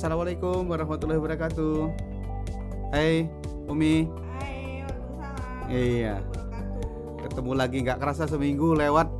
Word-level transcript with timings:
Assalamualaikum 0.00 0.64
warahmatullahi 0.64 1.20
wabarakatuh. 1.20 1.92
Hai, 2.88 3.28
Umi. 3.68 4.08
Hai, 4.08 4.80
Waalaikumsalam. 4.80 5.68
Iya. 5.68 6.14
Ketemu 7.20 7.52
lagi 7.52 7.76
nggak 7.84 8.00
kerasa 8.00 8.24
seminggu 8.24 8.72
lewat. 8.72 9.12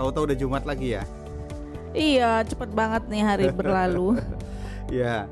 Tahu-tahu 0.00 0.32
udah 0.32 0.36
Jumat 0.40 0.64
lagi 0.64 0.96
ya. 0.96 1.04
Iya, 1.92 2.48
cepet 2.48 2.72
banget 2.72 3.12
nih 3.12 3.20
hari 3.20 3.52
berlalu. 3.60 4.24
Iya. 4.88 5.28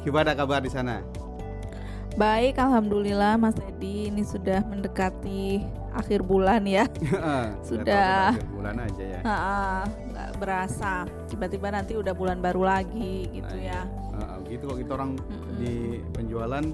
Gimana 0.00 0.32
kabar 0.32 0.64
di 0.64 0.72
sana? 0.72 1.04
Baik, 2.16 2.56
alhamdulillah 2.56 3.36
Mas 3.36 3.60
Edi 3.68 4.08
ini 4.08 4.24
sudah 4.24 4.64
mendekati 4.64 5.60
akhir 5.96 6.20
bulan 6.22 6.62
ya. 6.64 6.84
Sudah. 7.68 8.36
Akhir 8.36 8.46
bulan 8.52 8.76
aja 8.78 9.04
ya. 9.04 9.20
Nggak 10.12 10.30
berasa. 10.36 10.92
Tiba-tiba 11.26 11.68
nanti 11.72 11.96
udah 11.96 12.12
bulan 12.12 12.38
baru 12.38 12.62
lagi 12.62 13.26
gitu 13.32 13.56
Nah, 13.56 13.64
ya. 13.64 13.80
Heeh, 14.16 14.36
gitu 14.48 14.62
kok 14.68 14.78
kita 14.78 14.92
orang 14.94 15.10
Mm-mm. 15.16 15.56
di 15.56 15.74
penjualan 16.12 16.64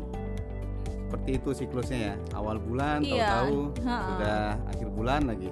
seperti 1.07 1.31
itu 1.37 1.51
siklusnya 1.53 1.99
ya. 1.99 2.15
Awal 2.35 2.57
bulan 2.59 2.99
Iya, 3.01 3.13
tahu-tahu 3.29 3.59
sudah 3.85 4.39
akhir 4.69 4.89
bulan 4.91 5.21
lagi. 5.29 5.49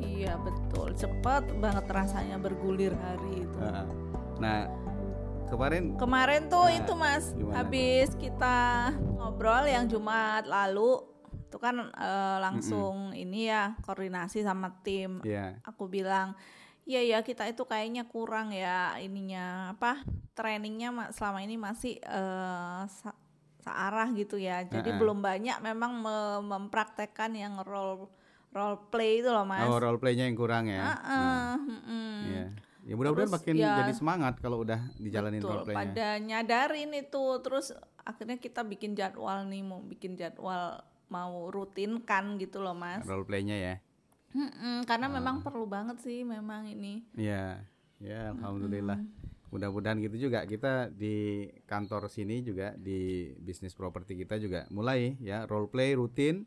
Iya 0.00 0.40
betul, 0.40 0.94
cepet 0.94 1.42
banget 1.60 1.84
rasanya 1.86 2.36
bergulir 2.38 2.94
hari 2.96 3.44
itu. 3.44 3.58
Heeh. 3.60 3.86
Nah, 4.40 4.58
kemarin 5.46 5.98
Kemarin 6.00 6.42
tuh 6.48 6.64
Nah, 6.64 6.78
itu 6.80 6.92
Mas, 6.96 7.24
gimana? 7.34 7.54
habis 7.60 8.08
kita 8.16 8.58
ngobrol 9.14 9.68
yang 9.68 9.84
Jumat 9.84 10.48
lalu 10.48 11.02
itu 11.54 11.62
kan 11.62 11.86
eh, 11.86 12.38
langsung 12.42 13.14
ini 13.14 13.46
ya 13.46 13.78
koordinasi 13.78 14.42
sama 14.42 14.74
tim. 14.82 15.22
ya 15.22 15.54
Aku 15.62 15.86
bilang, 15.86 16.34
iya 16.82 16.98
ya 16.98 17.22
kita 17.22 17.46
itu 17.46 17.62
kayaknya 17.62 18.10
kurang 18.10 18.50
ya 18.50 18.98
ininya 18.98 19.70
apa 19.70 20.02
trainingnya 20.34 20.90
ma- 20.90 21.14
selama 21.14 21.46
ini 21.46 21.54
masih 21.54 22.02
sa- 22.90 23.14
searah 23.62 24.10
gitu 24.18 24.34
ya. 24.34 24.66
Jadi 24.66 24.90
Heeh. 24.90 24.98
belum 24.98 25.22
banyak 25.22 25.62
memang 25.62 26.02
me- 26.02 26.42
mempraktekkan 26.42 27.38
yang 27.38 27.62
role 27.62 28.10
role 28.50 28.82
play 28.90 29.22
itu 29.22 29.30
loh 29.30 29.46
Mas. 29.46 29.62
oh 29.62 29.78
role 29.78 30.02
playnya 30.02 30.26
yang 30.26 30.34
kurang 30.34 30.66
ya. 30.66 30.82
Heeh, 30.90 31.54
mm-mm. 31.62 32.14
Iya. 32.26 32.46
Ya 32.84 32.94
mudah-mudahan 32.98 33.32
makin 33.32 33.54
ya, 33.56 33.80
jadi 33.80 33.92
semangat 33.94 34.42
kalau 34.42 34.60
udah 34.60 34.76
dijalanin 34.98 35.38
Betul, 35.38 35.54
role 35.54 35.64
playnya. 35.64 35.78
pada 35.94 36.08
nyadarin 36.18 36.90
itu 36.92 37.24
terus 37.46 37.70
akhirnya 38.02 38.36
kita 38.36 38.60
bikin 38.60 38.92
jadwal 38.92 39.46
nih 39.46 39.62
mau 39.62 39.80
bikin 39.80 40.18
jadwal 40.18 40.82
mau 41.14 41.46
rutin 41.54 42.02
kan 42.02 42.34
gitu 42.42 42.58
loh 42.58 42.74
mas 42.74 43.06
Role 43.06 43.22
playnya 43.22 43.54
ya. 43.54 43.74
Mm-mm, 44.34 44.82
karena 44.90 45.06
memang 45.06 45.46
perlu 45.46 45.62
banget 45.70 46.02
sih 46.02 46.26
memang 46.26 46.66
ini 46.66 47.06
Iya. 47.14 47.62
Ya 48.02 48.34
alhamdulillah. 48.34 48.98
Mudah-mudahan 49.54 50.02
gitu 50.02 50.26
juga 50.26 50.42
kita 50.42 50.90
di 50.90 51.46
kantor 51.70 52.10
sini 52.10 52.42
juga 52.42 52.74
di 52.74 53.30
bisnis 53.38 53.70
properti 53.78 54.18
kita 54.18 54.42
juga 54.42 54.66
mulai 54.74 55.14
ya 55.22 55.46
role 55.46 55.70
play 55.70 55.94
rutin 55.94 56.42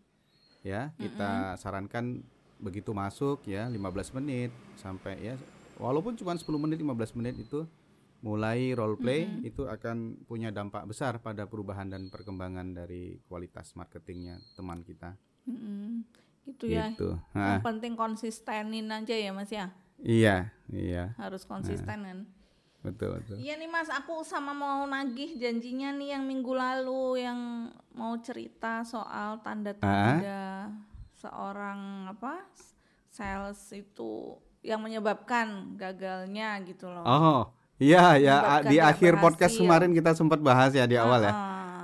ya 0.60 0.92
kita 1.00 1.56
sarankan 1.56 2.20
begitu 2.60 2.92
masuk 2.92 3.48
ya 3.48 3.72
15 3.72 4.18
menit 4.20 4.52
sampai 4.76 5.16
ya 5.24 5.36
walaupun 5.80 6.20
cuma 6.20 6.36
10 6.36 6.44
menit 6.60 6.84
15 6.84 7.16
menit 7.16 7.36
itu 7.40 7.64
mulai 8.26 8.74
role 8.74 8.98
play 8.98 9.30
itu 9.46 9.70
akan 9.70 10.26
punya 10.26 10.50
dampak 10.50 10.90
besar 10.90 11.22
pada 11.22 11.46
perubahan 11.46 11.90
dan 11.92 12.10
perkembangan 12.10 12.74
dari 12.74 13.22
kualitas 13.30 13.78
marketingnya 13.78 14.42
teman 14.58 14.82
kita. 14.82 15.14
Mm-mm, 15.48 16.04
gitu 16.50 16.66
ya. 16.68 16.92
Gitu. 16.92 17.16
yang 17.38 17.62
Hah, 17.62 17.64
penting 17.64 17.94
konsistenin 17.94 18.90
aja 18.90 19.16
ya 19.16 19.32
mas 19.32 19.52
ya? 19.54 19.70
Iya, 19.98 20.54
iya, 20.70 21.18
harus 21.18 21.42
konsisten 21.46 22.06
kan 22.06 22.20
betul 22.86 23.20
betul. 23.20 23.36
Iya 23.42 23.60
nih 23.60 23.68
mas, 23.68 23.90
aku 23.92 24.24
sama 24.24 24.54
mau 24.56 24.86
nagih 24.88 25.36
janjinya 25.36 25.92
nih 25.98 26.16
yang 26.16 26.24
minggu 26.24 26.54
lalu 26.54 27.26
yang 27.26 27.68
mau 27.92 28.16
cerita 28.22 28.86
soal 28.86 29.42
tanda-tanda 29.44 30.72
seorang 31.18 32.08
apa 32.08 32.46
sales 33.10 33.60
itu 33.74 34.38
yang 34.62 34.80
menyebabkan 34.80 35.76
gagalnya 35.76 36.62
gitu 36.64 36.88
loh. 36.88 37.04
Oh, 37.04 37.44
iya 37.78 38.18
ya 38.18 38.36
Menyebabkan 38.38 38.62
di 38.64 38.76
tidak 38.76 38.90
akhir 38.90 39.14
podcast 39.18 39.54
berhasil. 39.54 39.62
kemarin 39.64 39.92
kita 39.92 40.12
sempat 40.14 40.40
bahas 40.40 40.72
ya 40.72 40.84
di 40.84 40.96
awal 40.96 41.22
ya. 41.22 41.34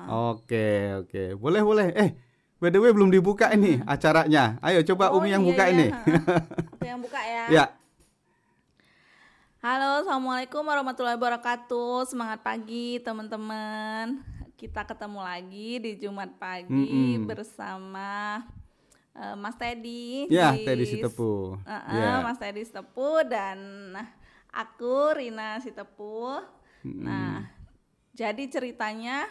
Oke, 0.03 0.67
oke. 0.99 1.23
Boleh, 1.37 1.61
boleh. 1.61 1.87
Eh, 1.95 2.09
by 2.57 2.67
the 2.67 2.77
way 2.77 2.91
belum 2.91 3.07
dibuka 3.07 3.47
ini 3.49 3.79
acaranya. 3.83 4.59
Ayo 4.59 4.83
coba 4.83 5.09
Oh, 5.09 5.17
Umi 5.17 5.31
yang 5.31 5.41
iya, 5.41 5.49
buka 5.49 5.63
iya, 5.63 5.71
ini. 5.71 5.87
yang 6.89 6.99
buka 6.99 7.19
ya. 7.21 7.43
ya. 7.49 7.65
Halo, 9.59 10.03
assalamualaikum 10.03 10.59
warahmatullahi 10.59 11.15
wabarakatuh. 11.15 12.03
Semangat 12.05 12.43
pagi 12.43 12.99
teman-teman. 12.99 14.19
Kita 14.53 14.83
ketemu 14.83 15.19
lagi 15.19 15.69
di 15.77 15.91
Jumat 15.97 16.35
pagi 16.35 16.67
Mm-mm. 16.67 17.23
bersama 17.23 18.43
eh, 19.13 19.35
Mas 19.35 19.55
Teddy. 19.55 20.27
Ya, 20.27 20.51
di 20.51 20.67
Teddy 20.67 20.83
Sitepu. 20.83 21.55
Uh-uh, 21.57 21.95
Ya. 21.95 22.19
Mas 22.19 22.35
Teddy 22.35 22.59
Sitepu 22.59 23.23
dan 23.23 23.59
aku 24.53 25.17
Rina 25.17 25.57
Sitepu. 25.59 26.39
Nah, 26.85 27.43
jadi 28.13 28.43
ceritanya 28.47 29.25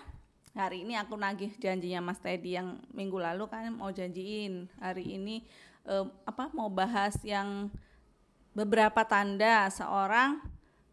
hari 0.53 0.85
ini 0.85 0.99
aku 0.99 1.15
nagih 1.17 1.55
janjinya 1.57 2.03
Mas 2.03 2.21
Teddy 2.21 2.59
yang 2.59 2.83
minggu 2.93 3.17
lalu 3.17 3.49
kan 3.49 3.71
mau 3.73 3.89
janjiin 3.89 4.69
hari 4.83 5.17
ini 5.17 5.47
eh, 5.87 6.05
apa 6.29 6.53
mau 6.53 6.69
bahas 6.69 7.17
yang 7.25 7.73
beberapa 8.53 9.01
tanda 9.09 9.71
seorang 9.73 10.43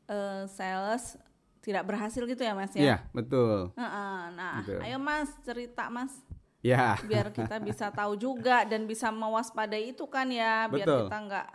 eh, 0.07 0.47
sales 0.47 1.19
tidak 1.59 1.83
berhasil 1.91 2.23
gitu 2.23 2.39
ya 2.39 2.55
Mas 2.55 2.71
Iya, 2.71 3.03
ya. 3.03 3.11
betul. 3.11 3.75
Heeh, 3.75 4.19
nah, 4.35 4.63
Betul. 4.63 4.79
ayo 4.79 4.97
Mas 5.01 5.27
cerita 5.43 5.91
Mas 5.91 6.13
Ya. 6.59 6.99
biar 7.07 7.31
kita 7.31 7.55
bisa 7.63 7.87
tahu 7.87 8.19
juga 8.19 8.67
dan 8.67 8.83
bisa 8.83 9.07
mewaspadai 9.15 9.95
itu 9.95 10.03
kan 10.11 10.27
ya 10.27 10.67
biar 10.67 10.87
Betul. 10.87 11.07
kita 11.07 11.17
nggak 11.23 11.47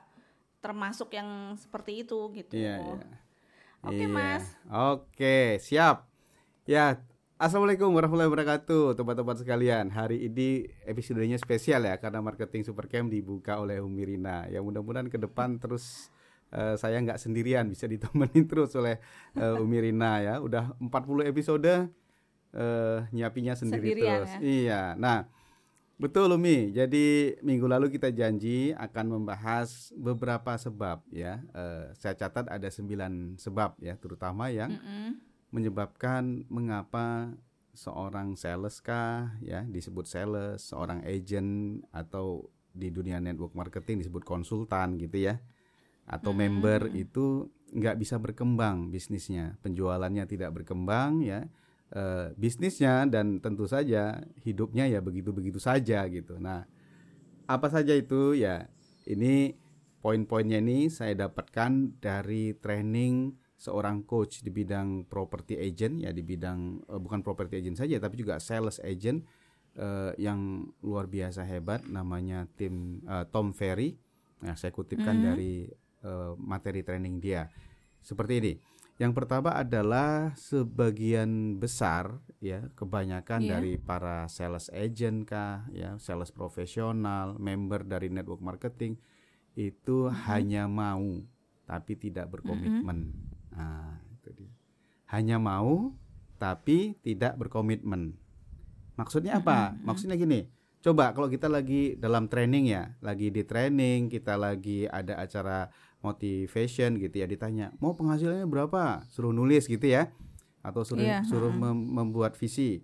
termasuk 0.64 1.12
yang 1.12 1.52
seperti 1.60 2.08
itu 2.08 2.32
gitu. 2.32 2.56
Iya, 2.56 2.80
iya. 2.80 3.06
Oke, 3.84 4.00
Iya. 4.00 4.08
Mas. 4.08 4.44
Oke, 4.72 5.60
siap. 5.60 6.08
Ya, 6.64 7.04
Assalamualaikum 7.34 7.90
warahmatullahi 7.92 8.30
wabarakatuh, 8.30 8.94
teman-teman 8.94 9.36
sekalian. 9.36 9.90
Hari 9.90 10.30
ini 10.30 10.64
episodenya 10.86 11.34
spesial 11.36 11.82
ya 11.82 11.98
karena 11.98 12.22
marketing 12.22 12.62
Supercamp 12.64 13.10
dibuka 13.10 13.58
oleh 13.58 13.82
Umi 13.82 14.06
Rina. 14.06 14.46
Ya 14.48 14.62
mudah-mudahan 14.62 15.10
ke 15.10 15.18
depan 15.18 15.58
terus 15.58 16.08
eh, 16.54 16.78
saya 16.78 16.96
nggak 17.02 17.18
sendirian, 17.18 17.66
bisa 17.68 17.84
ditemenin 17.90 18.46
terus 18.50 18.72
oleh 18.78 19.02
eh, 19.34 19.60
Umi 19.60 19.82
Rina 19.82 20.22
ya. 20.22 20.34
Udah 20.40 20.72
40 20.78 21.26
episode 21.28 21.90
eh, 22.54 22.98
nyiapinya 23.10 23.58
sendiri 23.58 23.92
Sendirian 23.92 24.14
terus. 24.24 24.30
ya. 24.30 24.38
Iya. 24.40 24.82
Nah, 24.96 25.18
Betul 25.94 26.34
Umi. 26.34 26.74
Jadi 26.74 27.38
minggu 27.38 27.70
lalu 27.70 27.86
kita 27.86 28.10
janji 28.10 28.74
akan 28.74 29.20
membahas 29.20 29.94
beberapa 29.94 30.58
sebab 30.58 31.06
ya. 31.14 31.38
Eh, 31.54 31.94
saya 31.94 32.18
catat 32.18 32.50
ada 32.50 32.66
9 32.66 33.38
sebab 33.38 33.78
ya, 33.78 33.94
terutama 33.94 34.50
yang 34.50 34.74
Mm-mm. 34.74 35.22
menyebabkan 35.54 36.42
mengapa 36.50 37.30
seorang 37.74 38.34
sales 38.38 38.78
kah 38.82 39.34
ya 39.42 39.62
disebut 39.66 40.06
sales, 40.06 40.66
seorang 40.66 41.02
agent 41.06 41.82
atau 41.94 42.50
di 42.74 42.90
dunia 42.90 43.22
network 43.22 43.54
marketing 43.54 44.02
disebut 44.02 44.26
konsultan 44.26 44.98
gitu 44.98 45.30
ya. 45.30 45.38
Atau 46.10 46.34
member 46.34 46.90
itu 46.92 47.48
nggak 47.70 47.96
bisa 48.02 48.18
berkembang 48.18 48.90
bisnisnya, 48.90 49.56
penjualannya 49.62 50.26
tidak 50.26 50.50
berkembang 50.58 51.22
ya. 51.22 51.46
Eh, 51.92 52.32
bisnisnya 52.38 53.04
dan 53.10 53.42
tentu 53.44 53.68
saja 53.68 54.22
hidupnya 54.40 54.88
ya 54.88 55.04
begitu-begitu 55.04 55.60
saja 55.60 56.06
gitu. 56.08 56.40
Nah, 56.40 56.64
apa 57.44 57.68
saja 57.68 57.92
itu 57.92 58.32
ya 58.32 58.64
ini 59.04 59.52
poin-poinnya 60.00 60.60
ini 60.60 60.88
saya 60.88 61.28
dapatkan 61.28 62.00
dari 62.00 62.56
training 62.56 63.36
seorang 63.56 64.04
coach 64.04 64.44
di 64.44 64.52
bidang 64.52 65.08
property 65.08 65.56
agent 65.56 66.04
ya 66.04 66.12
di 66.12 66.20
bidang 66.20 66.84
eh, 66.84 67.00
bukan 67.00 67.24
property 67.24 67.64
agent 67.64 67.80
saja 67.80 67.96
tapi 67.96 68.20
juga 68.20 68.36
sales 68.36 68.80
agent 68.84 69.24
eh, 69.78 70.12
yang 70.20 70.68
luar 70.84 71.08
biasa 71.08 71.44
hebat 71.48 71.84
namanya 71.88 72.46
tim 72.56 73.00
eh, 73.04 73.24
Tom 73.28 73.52
Ferry. 73.52 73.96
Nah, 74.44 74.52
saya 74.60 74.76
kutipkan 74.76 75.16
dari 75.24 75.64
eh, 76.04 76.32
materi 76.36 76.84
training 76.84 77.16
dia. 77.16 77.48
Seperti 78.04 78.34
ini. 78.44 78.52
Yang 78.94 79.12
pertama 79.18 79.50
adalah 79.58 80.38
sebagian 80.38 81.58
besar 81.58 82.22
ya 82.38 82.70
kebanyakan 82.78 83.42
Iya. 83.42 83.50
dari 83.58 83.74
para 83.74 84.30
sales 84.30 84.70
agent 84.70 85.26
kah 85.26 85.66
ya 85.74 85.98
sales 85.98 86.30
profesional 86.30 87.34
member 87.42 87.82
dari 87.82 88.06
network 88.06 88.38
marketing 88.38 88.94
itu 89.58 90.06
hanya 90.30 90.70
mau 90.70 91.26
tapi 91.66 91.98
tidak 91.98 92.30
berkomitmen. 92.38 93.10
Nah, 93.50 93.98
itu 94.14 94.30
dia. 94.30 94.52
Hanya 95.10 95.42
mau 95.42 95.90
tapi 96.38 96.94
tidak 97.02 97.34
berkomitmen. 97.34 98.14
Maksudnya 98.94 99.42
apa? 99.42 99.74
Maksudnya 99.82 100.14
gini. 100.14 100.46
Coba 100.84 101.16
kalau 101.16 101.32
kita 101.32 101.48
lagi 101.48 101.96
dalam 101.96 102.28
training 102.28 102.68
ya, 102.68 102.92
lagi 103.00 103.32
di 103.32 103.40
training, 103.40 104.12
kita 104.12 104.36
lagi 104.36 104.84
ada 104.84 105.16
acara 105.16 105.72
motivation 106.04 107.00
gitu 107.00 107.16
ya 107.16 107.26
ditanya, 107.26 107.72
"Mau 107.80 107.96
penghasilannya 107.96 108.44
berapa?" 108.44 109.08
Suruh 109.08 109.32
nulis 109.32 109.64
gitu 109.66 109.88
ya. 109.88 110.12
atau 110.64 110.80
suruh 110.80 111.04
Iya, 111.04 111.20
suruh 111.28 111.52
mem- 111.52 111.92
membuat 111.92 112.40
visi. 112.40 112.80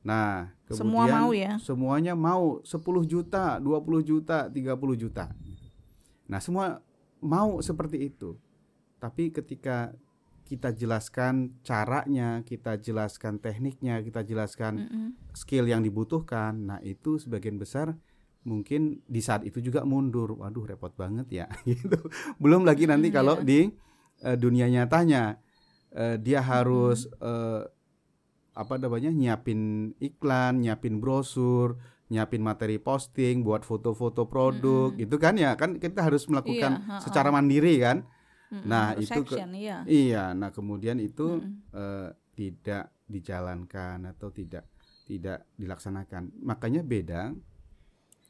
Nah, 0.00 0.48
kemudian 0.64 0.80
Semua 0.80 1.04
mau 1.04 1.30
ya? 1.36 1.52
semuanya 1.60 2.16
mau 2.16 2.64
10 2.64 3.04
juta, 3.04 3.60
20 3.60 4.00
juta, 4.00 4.48
30 4.48 4.96
juta. 4.96 5.28
Nah, 6.24 6.40
semua 6.40 6.80
mau 7.20 7.60
seperti 7.60 8.08
itu. 8.08 8.40
Tapi 8.96 9.28
ketika 9.28 9.92
kita 10.48 10.72
jelaskan 10.72 11.52
caranya, 11.60 12.40
kita 12.48 12.80
jelaskan 12.80 13.36
tekniknya, 13.36 14.00
kita 14.00 14.24
jelaskan 14.24 14.88
Mm-mm. 14.88 15.08
skill 15.36 15.68
yang 15.68 15.84
dibutuhkan. 15.84 16.56
Nah, 16.64 16.80
itu 16.80 17.20
sebagian 17.20 17.60
besar 17.60 17.92
mungkin 18.46 19.02
di 19.06 19.20
saat 19.24 19.42
itu 19.46 19.58
juga 19.58 19.82
mundur. 19.82 20.36
Waduh, 20.38 20.64
repot 20.74 20.92
banget 20.94 21.26
ya 21.30 21.46
gitu. 21.68 21.98
Belum 22.38 22.62
lagi 22.68 22.86
nanti 22.86 23.08
Mm, 23.10 23.14
kalau 23.14 23.36
iya. 23.40 23.46
di 23.46 23.60
eh, 24.22 24.36
dunia 24.38 24.66
nyatanya 24.70 25.38
eh, 25.92 26.16
dia 26.20 26.40
harus 26.42 27.08
eh, 27.20 27.62
apa 28.54 28.74
namanya? 28.78 29.10
nyiapin 29.14 29.92
iklan, 30.02 30.58
nyiapin 30.66 30.98
brosur, 30.98 31.78
nyiapin 32.10 32.42
materi 32.42 32.82
posting, 32.82 33.46
buat 33.46 33.62
foto-foto 33.62 34.26
produk, 34.26 34.90
gitu 34.98 35.14
kan 35.22 35.38
ya. 35.38 35.54
Kan 35.54 35.78
kita 35.78 36.02
harus 36.02 36.26
melakukan 36.26 36.82
Iya, 36.82 36.98
secara 36.98 37.30
mandiri 37.30 37.78
kan. 37.78 38.02
Mm-mm. 38.50 38.64
Nah, 38.66 38.96
itu 38.96 39.20
ke- 39.22 39.38
iya. 39.54 39.84
Iya, 39.86 40.24
nah 40.34 40.50
kemudian 40.50 40.98
itu 40.98 41.38
Mm-mm. 41.38 41.70
eh, 41.70 42.10
tidak 42.34 42.90
dijalankan 43.06 44.08
atau 44.10 44.28
tidak 44.34 44.66
tidak 45.06 45.46
dilaksanakan. 45.56 46.32
Makanya 46.42 46.82
beda 46.84 47.32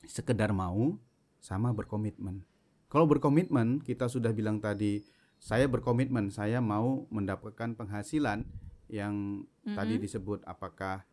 sekedar 0.07 0.55
mau 0.55 0.99
sama 1.39 1.73
berkomitmen. 1.75 2.43
Kalau 2.89 3.05
berkomitmen, 3.05 3.85
kita 3.85 4.09
sudah 4.09 4.33
bilang 4.33 4.59
tadi, 4.59 5.05
saya 5.39 5.69
berkomitmen, 5.69 6.33
saya 6.33 6.59
mau 6.59 7.07
mendapatkan 7.13 7.77
penghasilan 7.77 8.49
yang 8.89 9.45
tadi 9.77 10.01
disebut 10.01 10.41
apakah 10.49 11.05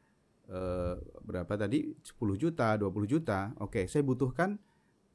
eh, 0.48 0.96
berapa 1.22 1.54
tadi 1.60 1.92
10 2.00 2.16
juta, 2.40 2.80
20 2.80 3.06
juta. 3.06 3.52
Oke, 3.60 3.86
saya 3.92 4.02
butuhkan 4.02 4.56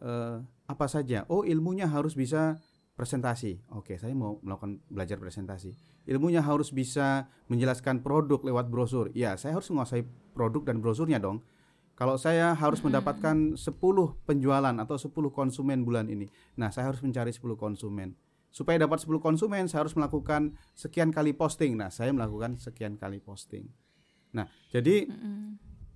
eh, 0.05 0.37
apa 0.69 0.87
saja. 0.87 1.25
Oh, 1.33 1.43
ilmunya 1.43 1.89
harus 1.89 2.13
bisa 2.13 2.61
presentasi. 3.01 3.65
Oke, 3.73 3.97
saya 3.97 4.13
mau 4.13 4.37
melakukan 4.45 4.85
belajar 4.93 5.17
presentasi. 5.17 5.73
Ilmunya 6.05 6.45
harus 6.45 6.69
bisa 6.69 7.33
menjelaskan 7.49 8.05
produk 8.05 8.45
lewat 8.45 8.69
brosur. 8.69 9.09
Ya, 9.17 9.41
saya 9.41 9.57
harus 9.57 9.73
menguasai 9.73 10.05
produk 10.37 10.69
dan 10.69 10.85
brosurnya 10.85 11.17
dong. 11.17 11.41
Kalau 12.00 12.17
saya 12.17 12.56
harus 12.56 12.81
mendapatkan 12.81 13.61
10 13.61 13.76
penjualan 14.25 14.73
atau 14.81 14.97
10 14.97 15.12
konsumen 15.37 15.85
bulan 15.85 16.08
ini. 16.08 16.32
Nah, 16.56 16.73
saya 16.73 16.88
harus 16.88 17.05
mencari 17.05 17.29
10 17.29 17.61
konsumen. 17.61 18.17
Supaya 18.49 18.81
dapat 18.81 19.05
10 19.05 19.20
konsumen, 19.20 19.69
saya 19.69 19.85
harus 19.85 19.93
melakukan 19.93 20.56
sekian 20.73 21.12
kali 21.12 21.37
posting. 21.37 21.76
Nah, 21.76 21.93
saya 21.93 22.08
melakukan 22.17 22.56
sekian 22.56 22.97
kali 22.97 23.20
posting. 23.20 23.69
Nah, 24.32 24.49
jadi 24.73 25.12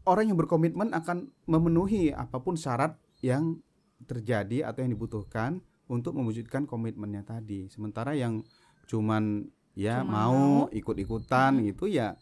orang 0.04 0.28
yang 0.28 0.36
berkomitmen 0.36 0.92
akan 0.92 1.32
memenuhi 1.48 2.12
apa 2.12 2.36
pun 2.36 2.60
syarat 2.60 3.00
yang 3.24 3.64
terjadi 4.04 4.68
atau 4.68 4.84
yang 4.84 4.92
dibutuhkan 4.92 5.64
untuk 5.88 6.20
mewujudkan 6.20 6.68
komitmennya 6.68 7.24
tadi. 7.24 7.72
Sementara 7.72 8.12
yang 8.12 8.44
cuman 8.92 9.48
ya 9.72 10.04
Cuma 10.04 10.12
mau 10.12 10.68
mau. 10.68 10.70
ikut-ikutan 10.70 11.64
gitu 11.64 11.88
ya 11.88 12.14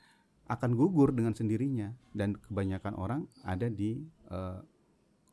akan 0.53 0.77
gugur 0.77 1.17
dengan 1.17 1.33
sendirinya 1.33 1.97
dan 2.13 2.37
kebanyakan 2.37 2.95
orang 3.01 3.23
ada 3.43 3.73
di 3.73 4.05
eh, 4.29 4.61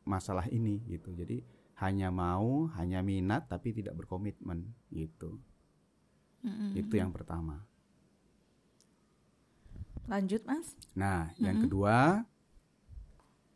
masalah 0.08 0.48
ini 0.48 0.80
gitu. 0.88 1.12
Jadi 1.12 1.44
hanya 1.80 2.08
mau, 2.12 2.68
hanya 2.76 3.00
minat 3.00 3.48
tapi 3.48 3.72
tidak 3.72 3.96
berkomitmen 3.96 4.64
gitu. 4.92 5.40
Mm-mm. 6.44 6.76
Itu 6.76 6.96
yang 6.96 7.12
pertama. 7.12 7.64
Lanjut, 10.08 10.42
Mas. 10.42 10.74
Nah, 10.96 11.30
yang 11.38 11.64
kedua 11.64 12.26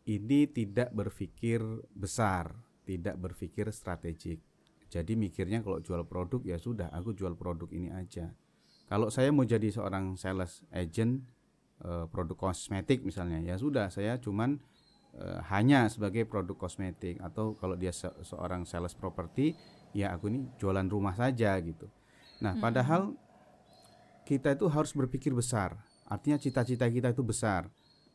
ini 0.06 0.46
tidak 0.46 0.92
berpikir 0.92 1.60
besar, 1.96 2.52
tidak 2.84 3.16
berpikir 3.18 3.72
strategik. 3.72 4.38
Jadi 4.92 5.18
mikirnya 5.18 5.64
kalau 5.64 5.82
jual 5.82 6.06
produk 6.06 6.44
ya 6.46 6.60
sudah, 6.60 6.92
aku 6.94 7.16
jual 7.16 7.34
produk 7.34 7.66
ini 7.74 7.90
aja. 7.90 8.30
Kalau 8.86 9.08
saya 9.08 9.32
mau 9.32 9.42
jadi 9.42 9.66
seorang 9.72 10.14
sales 10.14 10.62
agent 10.70 11.24
eh, 11.84 12.06
produk 12.08 12.50
kosmetik 12.50 13.04
misalnya, 13.04 13.38
ya 13.44 13.60
sudah, 13.60 13.92
saya 13.92 14.16
cuman 14.18 14.58
eh, 15.14 15.38
hanya 15.52 15.86
sebagai 15.92 16.24
produk 16.24 16.56
kosmetik 16.56 17.20
atau 17.20 17.54
kalau 17.54 17.76
dia 17.76 17.92
se- 17.92 18.16
seorang 18.24 18.64
sales 18.64 18.96
properti, 18.96 19.54
ya 19.92 20.16
aku 20.16 20.32
ini 20.32 20.48
jualan 20.58 20.88
rumah 20.88 21.14
saja 21.14 21.54
gitu. 21.62 21.86
Nah, 22.42 22.58
padahal 22.58 23.14
kita 24.24 24.56
itu 24.56 24.66
harus 24.72 24.90
berpikir 24.96 25.30
besar. 25.36 25.76
Artinya 26.08 26.40
cita-cita 26.40 26.88
kita 26.88 27.12
itu 27.12 27.22
besar. 27.22 27.68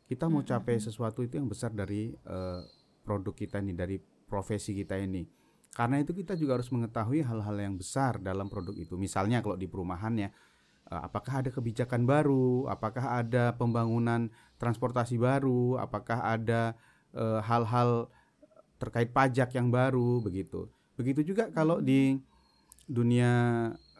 Kita 0.09 0.25
mau 0.25 0.41
capai 0.41 0.81
sesuatu 0.81 1.21
itu 1.21 1.37
yang 1.37 1.45
besar 1.45 1.69
dari 1.69 2.09
eh, 2.11 2.61
produk 3.05 3.33
kita 3.33 3.61
ini, 3.61 3.73
dari 3.77 3.97
profesi 4.29 4.73
kita 4.73 4.97
ini. 4.97 5.25
Karena 5.69 6.01
itu 6.01 6.17
kita 6.17 6.33
juga 6.33 6.57
harus 6.57 6.73
mengetahui 6.73 7.21
hal-hal 7.21 7.57
yang 7.61 7.77
besar 7.77 8.17
dalam 8.17 8.49
produk 8.49 8.73
itu. 8.73 8.97
Misalnya 8.97 9.45
kalau 9.45 9.53
di 9.53 9.69
perumahan 9.69 10.17
ya, 10.17 10.29
apakah 10.89 11.45
ada 11.45 11.49
kebijakan 11.53 12.09
baru, 12.09 12.65
apakah 12.65 13.21
ada 13.21 13.53
pembangunan 13.53 14.33
transportasi 14.57 15.21
baru, 15.21 15.77
apakah 15.77 16.25
ada 16.25 16.73
eh, 17.13 17.39
hal-hal 17.45 18.09
terkait 18.81 19.13
pajak 19.13 19.53
yang 19.53 19.69
baru? 19.69 20.17
Begitu. 20.25 20.65
Begitu 20.97 21.33
juga 21.33 21.53
kalau 21.53 21.77
di 21.77 22.17
dunia 22.89 23.31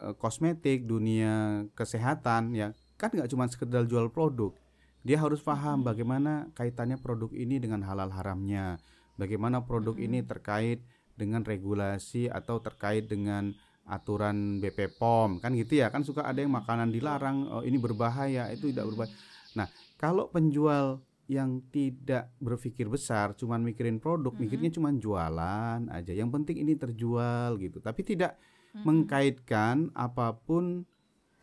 eh, 0.02 0.14
kosmetik, 0.18 0.84
dunia 0.84 1.64
kesehatan 1.78 2.58
ya 2.58 2.74
kan 2.98 3.14
nggak 3.14 3.30
cuma 3.30 3.46
sekedar 3.46 3.86
jual 3.86 4.10
produk. 4.10 4.52
Dia 5.00 5.16
harus 5.16 5.40
paham 5.40 5.80
bagaimana 5.80 6.52
kaitannya 6.52 7.00
produk 7.00 7.32
ini 7.32 7.56
dengan 7.56 7.80
halal 7.88 8.12
haramnya, 8.12 8.76
bagaimana 9.16 9.64
produk 9.64 9.96
ini 9.96 10.20
terkait 10.20 10.84
dengan 11.16 11.40
regulasi 11.40 12.28
atau 12.28 12.60
terkait 12.60 13.08
dengan 13.08 13.56
aturan 13.90 14.62
BP 14.62 14.94
POM 14.94 15.42
kan 15.42 15.50
gitu 15.58 15.82
ya 15.82 15.90
kan 15.90 16.06
suka 16.06 16.22
ada 16.22 16.38
yang 16.38 16.54
makanan 16.54 16.94
dilarang 16.94 17.50
oh, 17.50 17.62
ini 17.66 17.76
berbahaya 17.76 18.46
itu 18.54 18.70
tidak 18.70 18.86
berbahaya. 18.94 19.14
Nah 19.58 19.66
kalau 19.98 20.30
penjual 20.30 21.02
yang 21.30 21.62
tidak 21.70 22.34
berpikir 22.42 22.90
besar, 22.90 23.38
cuman 23.38 23.62
mikirin 23.62 24.02
produk, 24.02 24.34
mikirnya 24.34 24.74
cuman 24.74 24.98
jualan 24.98 25.86
aja. 25.86 26.10
Yang 26.10 26.30
penting 26.34 26.56
ini 26.66 26.74
terjual 26.74 27.54
gitu, 27.62 27.78
tapi 27.78 28.02
tidak 28.02 28.34
mengkaitkan 28.82 29.94
apa 29.94 30.34
pun 30.34 30.82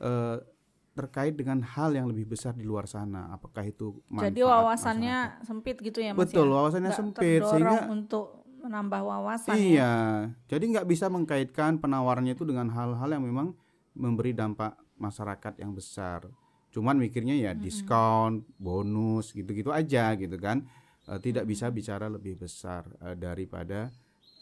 eh, 0.04 0.44
terkait 0.92 1.40
dengan 1.40 1.64
hal 1.64 1.96
yang 1.96 2.10
lebih 2.12 2.36
besar 2.36 2.52
di 2.52 2.68
luar 2.68 2.84
sana. 2.90 3.32
Apakah 3.32 3.64
itu 3.64 4.02
manfaat 4.12 4.34
Jadi 4.34 4.42
wawasannya 4.44 5.18
sempit 5.48 5.78
gitu 5.80 6.04
ya, 6.04 6.12
Mas. 6.12 6.28
Betul, 6.28 6.52
ya? 6.52 6.54
wawasannya 6.58 6.92
Nggak 6.92 7.00
sempit 7.00 7.42
sehingga 7.48 7.80
untuk 7.88 8.47
menambah 8.62 9.02
wawasan 9.06 9.56
ya. 9.56 9.60
Iya, 9.60 9.94
jadi 10.50 10.64
nggak 10.78 10.88
bisa 10.90 11.06
mengkaitkan 11.08 11.80
penawarannya 11.80 12.34
itu 12.34 12.44
dengan 12.44 12.70
hal-hal 12.74 13.10
yang 13.10 13.24
memang 13.24 13.54
memberi 13.98 14.34
dampak 14.34 14.78
masyarakat 14.98 15.62
yang 15.62 15.74
besar. 15.74 16.26
Cuman 16.74 17.00
mikirnya 17.00 17.34
ya 17.34 17.52
diskon, 17.58 18.46
bonus 18.58 19.34
gitu-gitu 19.34 19.74
aja 19.74 20.14
gitu 20.18 20.38
kan. 20.38 20.66
Eh, 21.08 21.20
tidak 21.24 21.48
bisa 21.48 21.72
bicara 21.72 22.12
lebih 22.12 22.36
besar 22.38 22.86
eh, 23.02 23.16
daripada 23.16 23.90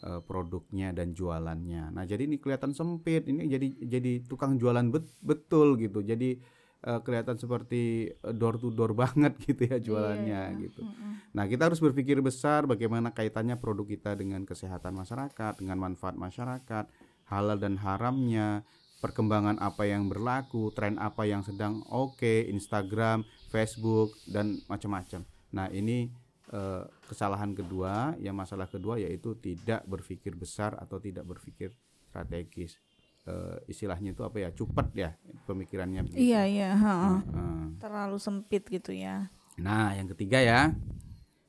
eh, 0.02 0.20
produknya 0.26 0.90
dan 0.90 1.14
jualannya. 1.14 1.94
Nah, 1.94 2.04
jadi 2.04 2.26
ini 2.26 2.36
kelihatan 2.42 2.74
sempit. 2.74 3.24
Ini 3.30 3.46
jadi 3.46 3.68
jadi 3.86 4.12
tukang 4.26 4.58
jualan 4.58 4.90
bet- 4.90 5.16
betul 5.22 5.78
gitu. 5.78 6.02
Jadi 6.02 6.36
eh, 6.86 7.00
kelihatan 7.02 7.36
seperti 7.36 8.14
eh, 8.14 8.34
door 8.34 8.62
to 8.62 8.70
door 8.70 8.94
banget 9.02 9.34
gitu 9.42 9.66
ya 9.66 9.76
jualannya 9.82 10.42
gitu. 10.62 10.86
Nah, 11.34 11.44
kita 11.50 11.68
harus 11.68 11.82
berpikir 11.82 12.22
besar 12.22 12.64
bagaimana 12.64 13.10
kaitannya 13.10 13.58
produk 13.58 13.84
kita 13.84 14.14
dengan 14.14 14.46
kesehatan 14.46 14.94
masyarakat, 14.94 15.52
dengan 15.60 15.76
manfaat 15.82 16.14
masyarakat, 16.16 16.88
halal 17.28 17.58
dan 17.58 17.76
haramnya, 17.76 18.64
perkembangan 19.04 19.60
apa 19.60 19.84
yang 19.84 20.08
berlaku, 20.08 20.72
tren 20.72 20.96
apa 20.96 21.28
yang 21.28 21.44
sedang 21.44 21.84
oke, 21.92 22.48
Instagram, 22.48 23.26
Facebook 23.52 24.16
dan 24.30 24.56
macam-macam. 24.70 25.26
Nah, 25.52 25.68
ini 25.68 26.08
eh, 26.54 26.84
kesalahan 27.04 27.52
kedua, 27.52 28.16
yang 28.22 28.38
masalah 28.38 28.70
kedua 28.70 28.96
yaitu 28.96 29.36
tidak 29.36 29.84
berpikir 29.84 30.32
besar 30.32 30.78
atau 30.80 30.96
tidak 31.02 31.26
berpikir 31.28 31.74
strategis. 32.08 32.80
Eh, 33.26 33.58
istilahnya 33.66 34.14
itu 34.14 34.22
apa 34.22 34.38
ya? 34.38 34.54
Cepat 34.54 34.86
ya 34.94 35.10
pemikirannya 35.50 36.06
begitu. 36.06 36.30
Iya, 36.30 36.46
iya, 36.46 36.70
heeh. 36.78 37.18
Heeh. 37.26 37.62
Terlalu 37.82 38.18
sempit 38.22 38.62
gitu 38.70 38.94
ya. 38.94 39.34
Nah, 39.58 39.98
yang 39.98 40.06
ketiga 40.14 40.38
ya. 40.38 40.60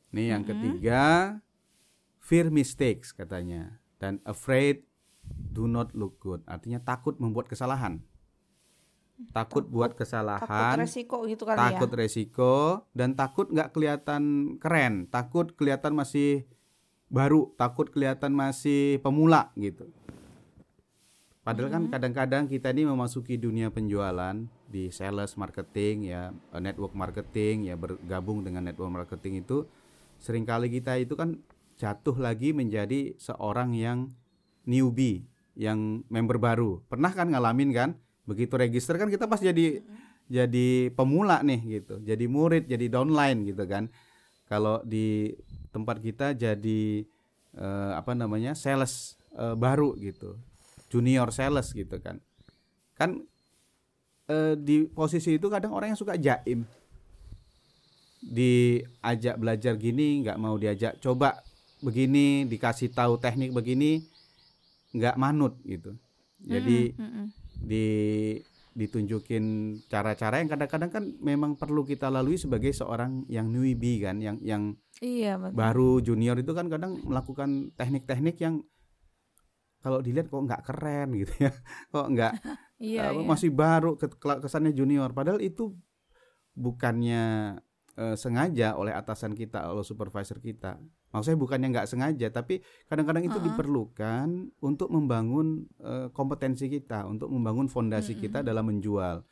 Nih 0.09 0.33
yang 0.33 0.41
ketiga 0.41 1.37
fear 2.17 2.49
mistakes 2.49 3.13
katanya 3.13 3.77
dan 4.01 4.17
afraid 4.25 4.87
do 5.53 5.69
not 5.69 5.93
look 5.93 6.17
good. 6.17 6.41
Artinya 6.49 6.81
takut 6.81 7.19
membuat 7.21 7.45
kesalahan. 7.45 8.01
Takut 9.33 9.65
buat 9.65 9.93
Takut 9.97 10.05
kesalahan, 10.05 10.77
resiko 10.77 11.25
gitu 11.25 11.41
kali 11.45 11.57
takut 11.57 11.89
ya. 11.89 11.97
resiko 11.97 12.55
dan 12.93 13.17
takut 13.17 13.49
nggak 13.49 13.73
kelihatan 13.73 14.23
keren, 14.61 15.09
takut 15.09 15.57
kelihatan 15.57 15.97
masih 15.97 16.45
baru, 17.09 17.49
takut 17.57 17.89
kelihatan 17.89 18.33
masih 18.33 19.01
pemula 19.01 19.49
gitu. 19.57 19.89
Padahal 21.47 21.71
kan 21.71 21.83
kadang-kadang 21.87 22.43
kita 22.51 22.75
ini 22.75 22.83
memasuki 22.83 23.39
dunia 23.39 23.71
penjualan 23.71 24.35
di 24.67 24.91
sales 24.91 25.31
marketing 25.39 26.11
ya, 26.11 26.35
eh, 26.51 26.59
network 26.59 26.91
marketing 26.91 27.71
ya 27.71 27.79
bergabung 27.79 28.43
dengan 28.43 28.67
network 28.67 28.91
marketing 28.91 29.47
itu 29.47 29.63
sering 30.19 30.43
kali 30.43 30.67
kita 30.67 30.99
itu 30.99 31.15
kan 31.15 31.39
jatuh 31.79 32.19
lagi 32.19 32.51
menjadi 32.51 33.15
seorang 33.15 33.71
yang 33.71 34.11
newbie, 34.67 35.23
yang 35.55 36.03
member 36.11 36.35
baru. 36.35 36.83
Pernah 36.91 37.15
kan 37.15 37.31
ngalamin 37.31 37.71
kan? 37.71 37.89
Begitu 38.27 38.59
register 38.59 38.99
kan 38.99 39.07
kita 39.07 39.31
pas 39.31 39.39
jadi 39.39 39.79
jadi 40.27 40.91
pemula 40.91 41.39
nih 41.47 41.79
gitu, 41.79 42.03
jadi 42.03 42.27
murid, 42.27 42.67
jadi 42.67 42.91
downline 42.91 43.47
gitu 43.47 43.63
kan. 43.63 43.87
Kalau 44.51 44.83
di 44.83 45.31
tempat 45.71 46.03
kita 46.03 46.35
jadi 46.35 47.07
eh, 47.55 47.91
apa 47.95 48.11
namanya 48.11 48.51
sales 48.51 49.15
eh, 49.31 49.55
baru 49.55 49.95
gitu, 49.95 50.35
junior 50.87 51.29
sales 51.31 51.71
gitu 51.71 51.99
kan. 51.99 52.19
Kan 52.95 53.23
eh, 54.27 54.55
di 54.57 54.87
posisi 54.87 55.35
itu 55.35 55.47
kadang 55.47 55.71
orang 55.75 55.93
yang 55.93 55.99
suka 55.99 56.15
jaim, 56.17 56.67
diajak 58.23 59.35
belajar 59.37 59.73
gini 59.77 60.25
nggak 60.25 60.39
mau 60.39 60.57
diajak 60.57 60.99
coba 60.99 61.39
begini, 61.79 62.49
dikasih 62.49 62.89
tahu 62.91 63.21
teknik 63.21 63.53
begini 63.53 64.01
nggak 64.95 65.15
manut 65.15 65.55
gitu. 65.63 65.93
Jadi 66.41 66.93
Mm, 66.97 67.09
mm, 67.09 67.27
di 67.57 67.87
ditunjukin 68.77 69.45
cara-cara 69.89 70.37
yang 70.37 70.53
kadang-kadang 70.53 70.91
kan 70.93 71.03
memang 71.17 71.57
perlu 71.57 71.81
kita 71.81 72.13
lalui 72.13 72.37
sebagai 72.37 72.69
seorang 72.69 73.25
yang 73.25 73.49
newbie 73.49 74.05
kan 74.05 74.21
yang 74.21 74.37
yang 74.45 74.77
Iya 75.01 75.41
betul. 75.41 75.57
baru 75.57 75.91
junior 76.01 76.37
itu 76.37 76.53
kan 76.53 76.69
kadang 76.69 77.01
melakukan 77.01 77.73
teknik-teknik 77.73 78.37
yang 78.37 78.61
kalau 79.87 80.03
dilihat 80.03 80.27
kok 80.27 80.43
nggak 80.43 80.63
keren 80.67 81.15
gitu 81.15 81.33
ya. 81.47 81.51
Kok 81.95 82.07
nggak 82.11 82.33
Iya, 82.83 83.15
apa, 83.15 83.23
iya. 83.23 83.25
masih 83.25 83.49
baru 83.55 83.95
ke- 83.95 84.11
ke- 84.11 84.41
kesannya 84.43 84.75
junior. 84.75 85.09
Padahal 85.15 85.39
itu 85.39 85.73
bukannya 86.53 87.55
eh, 87.97 88.15
sengaja 88.19 88.77
oleh 88.77 88.93
atasan 88.93 89.33
kita 89.33 89.65
oleh 89.71 89.81
supervisor 89.85 90.37
kita. 90.37 90.77
Maksudnya 91.09 91.39
bukannya 91.39 91.67
nggak 91.73 91.87
sengaja 91.89 92.27
tapi 92.29 92.59
kadang-kadang 92.85 93.25
itu 93.25 93.39
Uh-uh. 93.39 93.47
diperlukan 93.47 94.53
untuk 94.61 94.89
membangun 94.91 95.65
eh, 95.81 96.07
kompetensi 96.13 96.67
kita 96.67 97.07
untuk 97.07 97.31
membangun 97.31 97.65
fondasi 97.71 98.13
kita 98.19 98.43
dalam 98.43 98.67
menjual. 98.69 99.23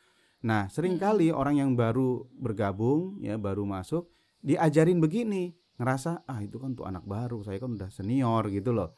Nah 0.46 0.70
sering 0.70 0.98
kali 0.98 1.30
orang 1.34 1.60
yang 1.62 1.72
baru 1.78 2.26
bergabung 2.32 3.20
ya 3.22 3.36
baru 3.38 3.66
masuk 3.66 4.10
diajarin 4.46 5.02
begini 5.02 5.54
ngerasa 5.76 6.24
ah 6.26 6.40
itu 6.40 6.56
kan 6.62 6.72
tuh 6.78 6.86
anak 6.88 7.04
baru 7.04 7.44
saya 7.44 7.60
kan 7.60 7.76
udah 7.76 7.90
senior 7.92 8.48
gitu 8.48 8.72
loh 8.72 8.96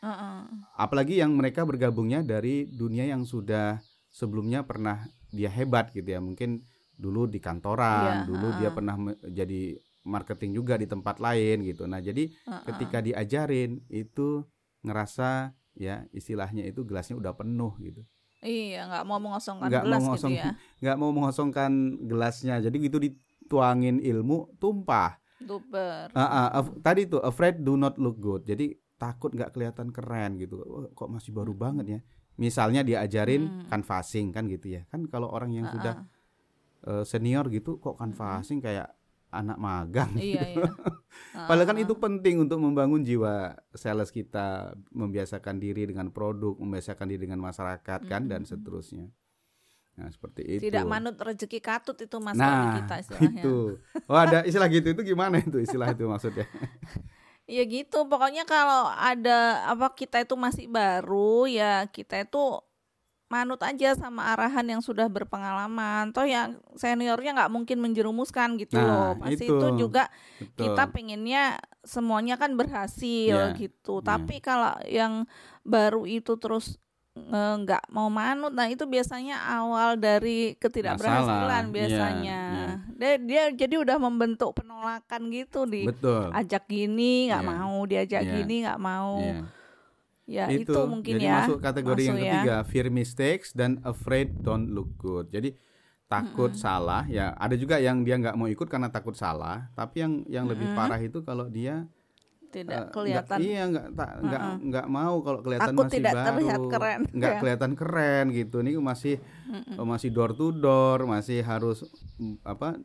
Heeh. 0.00 0.38
apalagi 0.74 1.16
yang 1.16 1.32
mereka 1.32 1.62
bergabungnya 1.62 2.20
dari 2.20 2.64
dunia 2.66 3.04
yang 3.04 3.22
sudah 3.22 3.76
sebelumnya 4.08 4.62
pernah 4.62 5.00
dia 5.28 5.48
hebat 5.48 5.90
gitu 5.90 6.06
ya 6.06 6.18
mungkin 6.18 6.64
dulu 6.94 7.24
di 7.24 7.38
kantoran 7.38 8.24
Iya, 8.24 8.26
dulu 8.26 8.48
dia 8.54 8.66
ha-ha. 8.66 8.74
pernah 8.74 8.96
jadi 9.22 9.76
marketing 10.02 10.50
juga 10.54 10.74
di 10.74 10.84
tempat 10.84 11.16
lain 11.16 11.62
gitu 11.62 11.84
nah 11.84 11.98
jadi 11.98 12.26
Heeh. 12.26 12.62
ketika 12.66 12.98
diajarin 12.98 13.84
itu 13.86 14.44
ngerasa 14.80 15.52
ya 15.74 16.08
istilahnya 16.10 16.64
itu 16.64 16.82
gelasnya 16.82 17.16
udah 17.16 17.32
penuh 17.32 17.76
gitu 17.78 18.00
Iya, 18.40 18.88
nggak 18.88 19.04
mau 19.04 19.20
mengosongkan 19.20 19.68
mau 19.68 19.84
gelas 19.84 20.00
ngosong- 20.02 20.32
gitu 20.32 20.48
ya. 20.48 20.52
nggak 20.80 20.96
mau 20.96 21.10
mengosongkan 21.10 21.72
gelasnya 22.02 22.56
jadi 22.58 22.76
gitu 22.80 22.96
dituangin 22.98 24.00
ilmu 24.00 24.48
tumpah 24.56 25.20
Duper. 25.38 26.12
Ah, 26.12 26.20
ah, 26.22 26.48
af- 26.54 26.76
tadi 26.80 27.04
tuh 27.06 27.20
afraid 27.20 27.56
do 27.58 27.72
not 27.72 27.96
look 27.96 28.16
good. 28.18 28.44
Jadi 28.44 28.76
takut 29.00 29.32
nggak 29.32 29.50
kelihatan 29.50 29.88
keren 29.88 30.36
gitu. 30.36 30.60
Wah, 30.60 30.92
kok 30.92 31.08
masih 31.08 31.32
baru 31.32 31.56
banget 31.56 31.86
ya. 31.88 32.00
Misalnya 32.36 32.84
diajarin 32.84 33.48
Hmm. 33.48 33.64
canvassing 33.66 34.30
kan 34.30 34.44
gitu 34.46 34.76
ya. 34.76 34.84
Kan 34.86 35.08
kalau 35.08 35.28
orang 35.28 35.50
yang 35.50 35.66
sudah 35.66 36.04
Heeh. 36.84 37.00
eh, 37.00 37.04
senior 37.04 37.48
gitu 37.48 37.76
kok 37.76 37.96
canvassing 37.96 38.60
kayak 38.60 38.92
anak 39.30 39.56
magang. 39.56 40.10
Iya, 40.14 40.42
iya. 40.44 40.64
Padahal 41.48 41.64
kan 41.64 41.76
Heeh. 41.76 41.84
itu 41.84 41.94
penting 41.94 42.40
untuk 42.40 42.58
membangun 42.58 43.00
jiwa 43.00 43.52
sales 43.72 44.10
kita, 44.10 44.72
membiasakan 44.90 45.56
diri 45.56 45.86
dengan 45.86 46.08
produk, 46.08 46.56
membiasakan 46.56 47.06
diri 47.08 47.24
dengan 47.24 47.40
masyarakat 47.40 48.00
kan 48.04 48.26
dan 48.26 48.42
seterusnya. 48.42 49.06
Nah, 49.94 50.08
seperti 50.08 50.42
itu. 50.56 50.62
Tidak 50.66 50.82
manut 50.82 51.14
rezeki 51.14 51.60
katut 51.60 51.94
itu 51.94 52.16
mas 52.18 52.32
Nah, 52.34 52.80
kita 52.80 52.94
istilahnya. 52.98 53.42
itu. 53.44 53.56
Oh, 54.08 54.16
ada 54.16 54.40
istilah 54.42 54.66
gitu 54.66 54.88
itu 54.88 55.02
gimana 55.04 55.38
itu 55.38 55.60
istilah 55.60 55.92
itu 55.92 56.08
maksudnya? 56.08 56.48
Ya 57.50 57.66
gitu, 57.66 58.06
pokoknya 58.06 58.46
kalau 58.46 58.86
ada 58.86 59.66
apa 59.66 59.90
kita 59.98 60.22
itu 60.22 60.38
masih 60.38 60.70
baru 60.70 61.50
ya 61.50 61.90
kita 61.90 62.22
itu 62.22 62.62
manut 63.30 63.62
aja 63.62 63.94
sama 63.94 64.34
arahan 64.34 64.66
yang 64.66 64.82
sudah 64.82 65.06
berpengalaman. 65.06 66.10
Toh 66.10 66.26
yang 66.26 66.58
seniornya 66.74 67.30
nggak 67.34 67.52
mungkin 67.54 67.78
menjerumuskan 67.78 68.58
gitu 68.58 68.74
Nah, 68.78 68.86
loh. 68.86 69.10
Pasti 69.22 69.46
itu, 69.46 69.54
itu. 69.54 69.66
juga 69.86 70.10
Betul. 70.38 70.62
kita 70.66 70.84
pengennya 70.90 71.42
semuanya 71.86 72.34
kan 72.38 72.58
berhasil 72.58 73.54
Iya, 73.54 73.58
gitu. 73.58 74.02
iya. 74.02 74.06
Tapi 74.14 74.36
kalau 74.42 74.74
yang 74.86 75.26
baru 75.62 76.06
itu 76.10 76.38
terus 76.42 76.78
nggak 77.12 77.90
mau 77.90 78.06
manut, 78.06 78.50
nah 78.50 78.66
itu 78.66 78.86
biasanya 78.86 79.34
awal 79.42 79.94
dari 79.94 80.54
ketidakberhasilan 80.56 81.26
Masalah, 81.26 81.62
biasanya. 81.68 82.40
iya, 82.54 82.70
Dia, 82.94 83.12
dia 83.18 83.42
jadi 83.56 83.74
udah 83.78 83.98
membentuk 83.98 84.54
penolakan 84.54 85.26
gitu 85.28 85.66
di 85.66 85.86
Betul. 85.86 86.30
ajak 86.30 86.66
gini 86.66 87.26
nggak 87.26 87.42
Iya. 87.42 87.50
mau 87.50 87.76
diajak 87.82 88.22
Iya. 88.22 88.32
gini 88.36 88.54
nggak 88.62 88.80
mau 88.80 89.14
Iya. 89.18 89.42
ya 90.30 90.44
itu, 90.54 90.80
mungkin 90.86 91.12
jadi 91.16 91.26
ya 91.26 91.34
masuk 91.42 91.58
kategori 91.58 92.02
yang 92.04 92.14
Masuk 92.14 92.22
ya. 92.22 92.32
ketiga 92.32 92.56
fear 92.64 92.86
mistakes 92.88 93.48
dan 93.50 93.82
afraid 93.82 94.30
don't 94.38 94.70
look 94.70 94.94
good 94.96 95.26
jadi 95.28 95.50
takut 96.06 96.54
salah 96.54 97.06
ya 97.06 97.34
ada 97.34 97.54
juga 97.54 97.78
yang 97.78 98.02
dia 98.02 98.18
nggak 98.18 98.34
mau 98.34 98.46
ikut 98.46 98.66
karena 98.66 98.86
takut 98.86 99.14
salah 99.14 99.70
tapi 99.72 100.02
yang 100.02 100.12
yang 100.26 100.46
lebih 100.46 100.66
parah 100.72 100.98
itu 100.98 101.22
kalau 101.22 101.46
dia 101.46 101.86
tidak 102.50 102.82
eh, 102.82 102.92
kelihatan. 102.92 103.38
nggak- 103.38 103.46
iya 103.46 103.62
nggak 103.70 103.86
tak- 103.94 104.16
nggak 104.20 104.42
nggak 104.66 104.86
mau 104.90 105.14
kalau 105.22 105.40
kelihatan 105.40 105.72
Takut 105.72 105.86
masih 105.86 105.96
tidak 105.96 106.12
baru. 106.14 106.26
terlihat 106.26 106.60
keren, 106.66 107.00
nggak 107.14 107.32
ya. 107.32 107.38
kelihatan 107.42 107.72
keren 107.78 108.24
gitu. 108.34 108.56
Ini 108.60 108.70
masih 108.82 109.14
oh, 109.78 109.86
masih 109.86 110.08
door 110.10 110.34
to 110.34 110.50
door 110.50 110.98
masih 111.06 111.40
harus 111.40 111.86
apa 112.42 112.76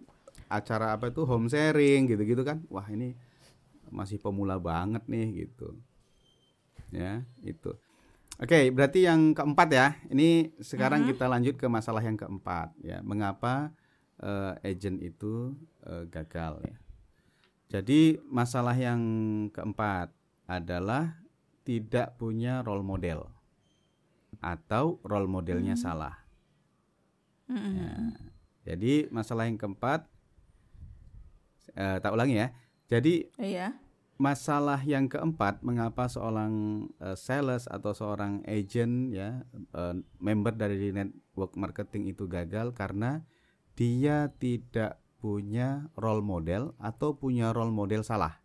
acara 0.46 0.94
apa 0.94 1.10
itu 1.10 1.26
home 1.26 1.50
sharing 1.50 2.06
gitu-gitu 2.06 2.46
kan. 2.46 2.62
Wah 2.70 2.86
ini 2.88 3.18
masih 3.90 4.22
pemula 4.22 4.62
banget 4.62 5.02
nih 5.10 5.46
gitu. 5.46 5.74
Ya 6.94 7.26
itu. 7.42 7.74
Oke 8.38 8.70
berarti 8.70 9.10
yang 9.10 9.34
keempat 9.34 9.70
ya. 9.74 9.88
Ini 10.08 10.54
sekarang 10.62 11.10
kita 11.10 11.26
lanjut 11.26 11.58
ke 11.58 11.66
masalah 11.66 12.06
yang 12.06 12.16
keempat 12.16 12.72
ya. 12.86 13.02
Mengapa 13.02 13.74
eh, 14.22 14.54
agent 14.62 15.02
itu 15.02 15.58
eh, 15.82 16.06
gagal 16.08 16.62
ya 16.62 16.76
jadi 17.72 18.22
masalah 18.30 18.78
yang 18.78 19.02
keempat 19.50 20.14
adalah 20.46 21.18
tidak 21.66 22.18
punya 22.22 22.62
role 22.62 22.86
model 22.86 23.30
atau 24.44 25.02
role 25.02 25.26
modelnya 25.26 25.74
salah 25.74 26.26
Mm-mm. 27.50 27.78
Ya. 27.78 27.94
Jadi 28.66 29.06
masalah 29.14 29.46
yang 29.46 29.62
keempat, 29.62 30.10
eh, 31.78 31.98
tak 32.02 32.14
ulangi 32.14 32.42
ya. 32.42 32.50
Jadi 32.90 33.30
iya 33.38 33.78
masalah 34.16 34.80
yang 34.88 35.12
keempat, 35.12 35.60
mengapa 35.62 36.08
seorang 36.08 36.86
eh, 37.04 37.18
sales 37.20 37.70
atau 37.70 37.92
seorang 37.94 38.42
agent 38.50 39.14
ya 39.14 39.46
eh, 39.54 39.96
member 40.18 40.54
dari 40.58 40.90
network 40.90 41.54
marketing 41.60 42.10
itu 42.10 42.26
gagal 42.26 42.74
karena 42.74 43.22
dia 43.76 44.32
tidak 44.40 44.98
punya 45.26 45.90
role 45.98 46.22
model 46.22 46.78
atau 46.78 47.18
punya 47.18 47.50
role 47.50 47.74
model 47.74 48.06
salah. 48.06 48.38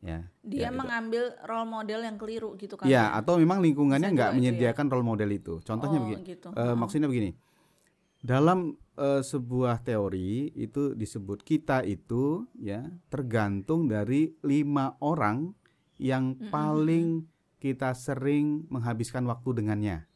Ya. 0.00 0.32
dia 0.40 0.64
ya, 0.64 0.68
itu. 0.72 0.80
mengambil 0.80 1.36
role 1.44 1.68
model 1.68 2.00
yang 2.00 2.16
keliru 2.16 2.56
gitu 2.56 2.72
kan 2.72 2.88
Ya, 2.88 3.12
atau 3.12 3.36
memang 3.36 3.60
lingkungannya 3.60 4.08
nggak 4.08 4.32
itu 4.32 4.32
ya. 4.32 4.38
menyediakan 4.40 4.88
role 4.88 5.04
model 5.04 5.28
itu. 5.28 5.60
Contohnya 5.60 6.00
Oh, 6.00 6.04
begini. 6.08 6.22
gitu. 6.24 6.48
Heeh. 6.56 6.72
maksudnya 6.72 7.04
begini. 7.04 7.36
Dalam 8.18 8.72
eh, 8.96 9.20
sebuah 9.20 9.80
teori 9.80 10.56
itu 10.56 10.92
disebut 10.92 11.40
kita 11.40 11.84
itu 11.84 12.48
ya 12.56 12.80
tergantung 13.08 13.88
dari 13.88 14.32
lima 14.40 14.96
orang 15.00 15.52
yang 15.96 16.32
paling 16.48 17.28
kita 17.56 17.92
sering 17.92 18.64
menghabiskan 18.68 19.24
waktu 19.24 19.52
dengannya. 19.52 20.08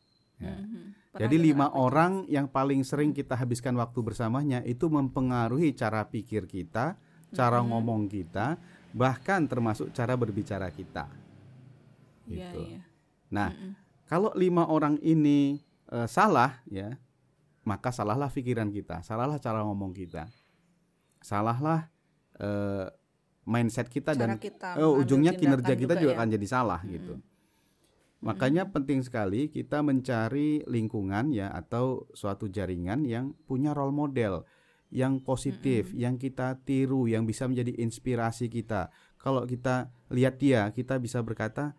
Ya. 0.42 0.56
Mhm. 0.58 0.82
Pernah 1.14 1.20
Jadi 1.30 1.36
lima 1.38 1.66
orang 1.70 2.26
yang 2.26 2.50
paling 2.50 2.82
sering 2.82 3.14
kita 3.14 3.38
habiskan 3.38 3.78
waktu 3.78 4.02
bersamanya 4.02 4.58
itu 4.66 4.90
mempengaruhi 4.90 5.70
cara 5.78 6.02
pikir 6.10 6.50
kita, 6.50 6.98
cara 7.30 7.62
ngomong 7.62 8.10
kita, 8.10 8.58
bahkan 8.90 9.46
termasuk 9.46 9.94
cara 9.94 10.18
berbicara 10.18 10.66
kita. 10.74 11.06
Iya, 12.26 12.50
Gitu. 12.50 12.60
iya. 12.66 12.80
Nah, 13.30 13.54
Mm-mm. 13.54 13.72
kalau 14.10 14.34
lima 14.34 14.66
orang 14.66 14.98
ini 15.06 15.62
eh, 15.94 16.08
salah 16.10 16.58
ya, 16.66 16.98
maka 17.62 17.94
salahlah 17.94 18.26
pikiran 18.30 18.74
kita, 18.74 19.06
salahlah 19.06 19.38
cara 19.38 19.62
ngomong 19.62 19.94
kita, 19.94 20.26
salahlah 21.22 21.86
eh, 22.42 22.90
mindset 23.44 23.86
kita 23.92 24.16
Cara 24.16 24.34
dan 24.34 24.40
kita 24.40 24.80
oh, 24.80 24.98
ujungnya 24.98 25.36
kinerja 25.36 25.76
kita 25.76 25.94
juga, 26.00 26.10
ya. 26.10 26.16
akan 26.18 26.28
jadi 26.32 26.46
salah 26.48 26.80
gitu. 26.88 27.20
Makanya 28.24 28.72
penting 28.72 29.04
sekali 29.04 29.52
kita 29.52 29.84
mencari 29.84 30.64
lingkungan 30.64 31.28
ya 31.28 31.52
atau 31.52 32.08
suatu 32.16 32.48
jaringan 32.48 33.04
yang 33.04 33.36
punya 33.44 33.76
role 33.76 33.92
model 33.92 34.48
yang 34.94 35.18
positif, 35.18 35.90
yang 35.90 36.14
kita 36.14 36.62
tiru, 36.62 37.10
yang 37.10 37.26
bisa 37.26 37.50
menjadi 37.50 37.74
inspirasi 37.82 38.46
kita. 38.46 38.94
Kalau 39.18 39.42
kita 39.42 39.90
lihat 40.14 40.38
dia, 40.38 40.70
kita 40.70 41.02
bisa 41.02 41.18
berkata, 41.18 41.74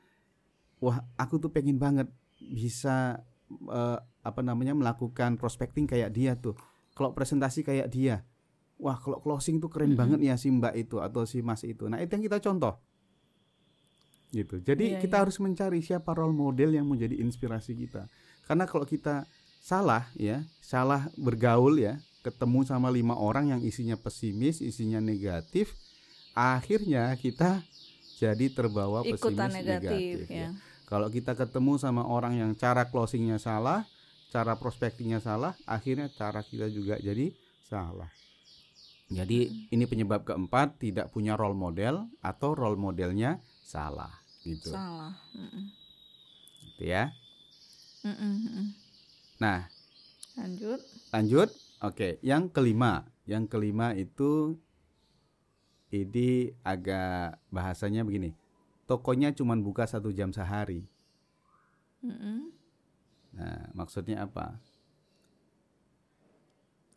"Wah, 0.83 0.99
aku 1.15 1.39
tuh 1.39 1.47
pengen 1.47 1.79
banget 1.79 2.11
bisa 2.35 3.23
eh, 3.47 3.99
apa 4.25 4.41
namanya 4.41 4.75
melakukan 4.75 5.37
prospecting 5.39 5.87
kayak 5.87 6.11
dia 6.11 6.35
tuh. 6.35 6.57
Kalau 6.97 7.15
presentasi 7.15 7.63
kayak 7.63 7.87
dia. 7.87 8.25
Wah, 8.75 8.99
kalau 8.99 9.23
closing 9.23 9.63
tuh 9.63 9.71
keren 9.71 9.95
banget 9.95 10.19
ya 10.19 10.35
si 10.35 10.51
Mbak 10.51 10.75
itu 10.75 10.99
atau 10.99 11.23
si 11.23 11.39
Mas 11.39 11.63
itu." 11.63 11.87
Nah, 11.87 12.03
itu 12.03 12.11
yang 12.19 12.25
kita 12.25 12.43
contoh 12.43 12.83
gitu. 14.35 14.59
Jadi 14.59 14.99
Iya, 14.99 14.99
kita 14.99 15.15
iya. 15.15 15.23
harus 15.23 15.39
mencari 15.39 15.79
siapa 15.79 16.11
role 16.11 16.35
model 16.35 16.75
yang 16.75 16.83
menjadi 16.83 17.15
inspirasi 17.23 17.71
kita. 17.71 18.11
Karena 18.43 18.67
kalau 18.67 18.83
kita 18.83 19.23
salah 19.63 20.11
ya, 20.19 20.43
salah 20.59 21.07
bergaul 21.15 21.79
ya, 21.79 21.95
ketemu 22.19 22.67
sama 22.67 22.91
lima 22.91 23.15
orang 23.15 23.55
yang 23.55 23.61
isinya 23.63 23.95
pesimis, 23.95 24.59
isinya 24.59 24.99
negatif, 24.99 25.71
akhirnya 26.35 27.15
kita 27.15 27.63
jadi 28.19 28.51
terbawa 28.51 29.07
ikutan 29.07 29.47
pesimis 29.47 29.55
negatif, 29.63 30.17
negatif. 30.27 30.29
ya. 30.29 30.49
Kalau 30.85 31.07
kita 31.09 31.33
ketemu 31.33 31.81
sama 31.81 32.05
orang 32.05 32.37
yang 32.37 32.51
cara 32.53 32.85
closingnya 32.85 33.41
salah, 33.41 33.87
cara 34.29 34.53
prospectingnya 34.59 35.17
salah, 35.17 35.57
akhirnya 35.65 36.11
cara 36.13 36.45
kita 36.45 36.69
juga 36.69 37.01
jadi 37.01 37.33
salah. 37.65 38.11
Jadi 39.09 39.69
ini 39.69 39.85
penyebab 39.85 40.25
keempat 40.25 40.81
tidak 40.81 41.09
punya 41.13 41.37
role 41.37 41.57
model 41.57 42.09
atau 42.21 42.57
role 42.57 42.77
modelnya 42.77 43.37
salah 43.61 44.24
gitu. 44.45 44.69
Salah. 44.71 45.17
Mm-mm. 45.33 45.65
Gitu 46.69 46.83
ya. 46.85 47.09
Mm-mm. 48.05 48.71
Nah, 49.41 49.65
Lanjut. 50.37 50.79
lanjut. 51.09 51.49
Oke, 51.81 52.21
yang 52.21 52.47
kelima. 52.47 53.09
Yang 53.25 53.49
kelima 53.49 53.97
itu 53.97 54.53
ini 55.89 56.53
agak 56.61 57.41
bahasanya 57.49 58.05
begini. 58.05 58.37
Tokonya 58.85 59.33
cuma 59.33 59.57
buka 59.57 59.89
satu 59.89 60.13
jam 60.13 60.29
sehari. 60.29 60.85
Mm-mm. 62.05 62.53
Nah, 63.33 63.73
maksudnya 63.73 64.21
apa? 64.29 64.61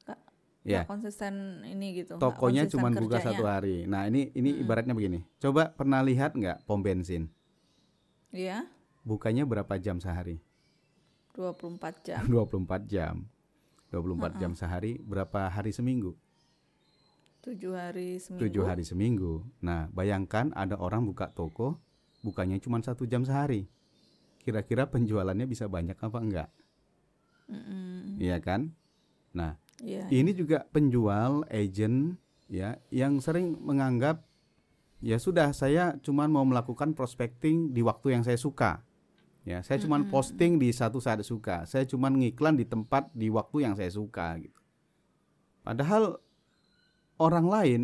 Nggak- 0.04 0.24
Ya, 0.68 0.84
nggak 0.84 0.88
konsisten 0.92 1.64
ini 1.64 2.04
gitu. 2.04 2.20
tokonya 2.20 2.68
cuma 2.68 2.92
buka 2.92 3.24
satu 3.24 3.48
hari. 3.48 3.88
Nah, 3.88 4.04
ini 4.04 4.28
ini 4.36 4.60
ibaratnya 4.60 4.92
begini. 4.92 5.24
Coba 5.40 5.72
pernah 5.72 6.04
lihat 6.04 6.36
nggak 6.36 6.68
pom 6.68 6.84
bensin? 6.84 7.32
Iya, 8.28 8.68
Bukanya 9.02 9.49
berapa 9.49 9.80
jam 9.80 9.97
sehari? 9.97 10.37
24 11.32 12.04
jam. 12.04 12.23
24 12.28 12.85
jam. 12.85 13.25
24 13.88 14.37
jam 14.37 14.52
sehari, 14.52 15.00
berapa 15.00 15.49
hari 15.49 15.73
seminggu? 15.73 16.12
7 17.40 17.56
hari 17.73 18.20
seminggu. 18.20 18.42
tujuh 18.44 18.64
hari 18.68 18.85
seminggu. 18.85 19.40
Nah, 19.64 19.88
bayangkan 19.88 20.52
ada 20.52 20.76
orang 20.76 21.08
buka 21.08 21.32
toko, 21.32 21.80
bukanya 22.20 22.61
cuma 22.61 22.76
satu 22.85 23.08
jam 23.08 23.25
sehari. 23.25 23.64
Kira-kira 24.44 24.85
penjualannya 24.85 25.49
bisa 25.49 25.64
banyak 25.64 25.97
apa 25.97 26.18
enggak? 26.20 26.49
Mm-mm. 27.49 28.20
Iya 28.20 28.44
kan? 28.44 28.76
Nah, 29.32 29.56
Iya. 29.80 30.04
ini 30.12 30.37
juga 30.37 30.68
penjual, 30.68 31.49
agent, 31.49 32.20
ya, 32.44 32.76
yang 32.92 33.25
sering 33.25 33.56
menganggap 33.56 34.27
ya 34.98 35.16
sudah 35.18 35.54
saya 35.54 35.96
cuma 36.02 36.26
mau 36.26 36.42
melakukan 36.42 36.94
prospecting 36.94 37.70
di 37.74 37.82
waktu 37.82 38.18
yang 38.18 38.22
saya 38.26 38.38
suka. 38.38 38.82
Ya, 39.48 39.64
saya 39.64 39.80
cuma 39.80 39.96
posting 40.12 40.60
di 40.60 40.68
satu 40.68 41.00
saat 41.00 41.24
suka. 41.24 41.64
Saya 41.64 41.88
cuma 41.88 42.12
ngiklan 42.12 42.61
di 42.61 42.68
tempat 42.68 43.08
di 43.16 43.32
waktu 43.32 43.64
yang 43.64 43.74
saya 43.80 43.88
suka 43.88 44.37
gitu. 44.37 44.61
Padahal 45.64 46.20
orang 47.16 47.46
lain 47.48 47.82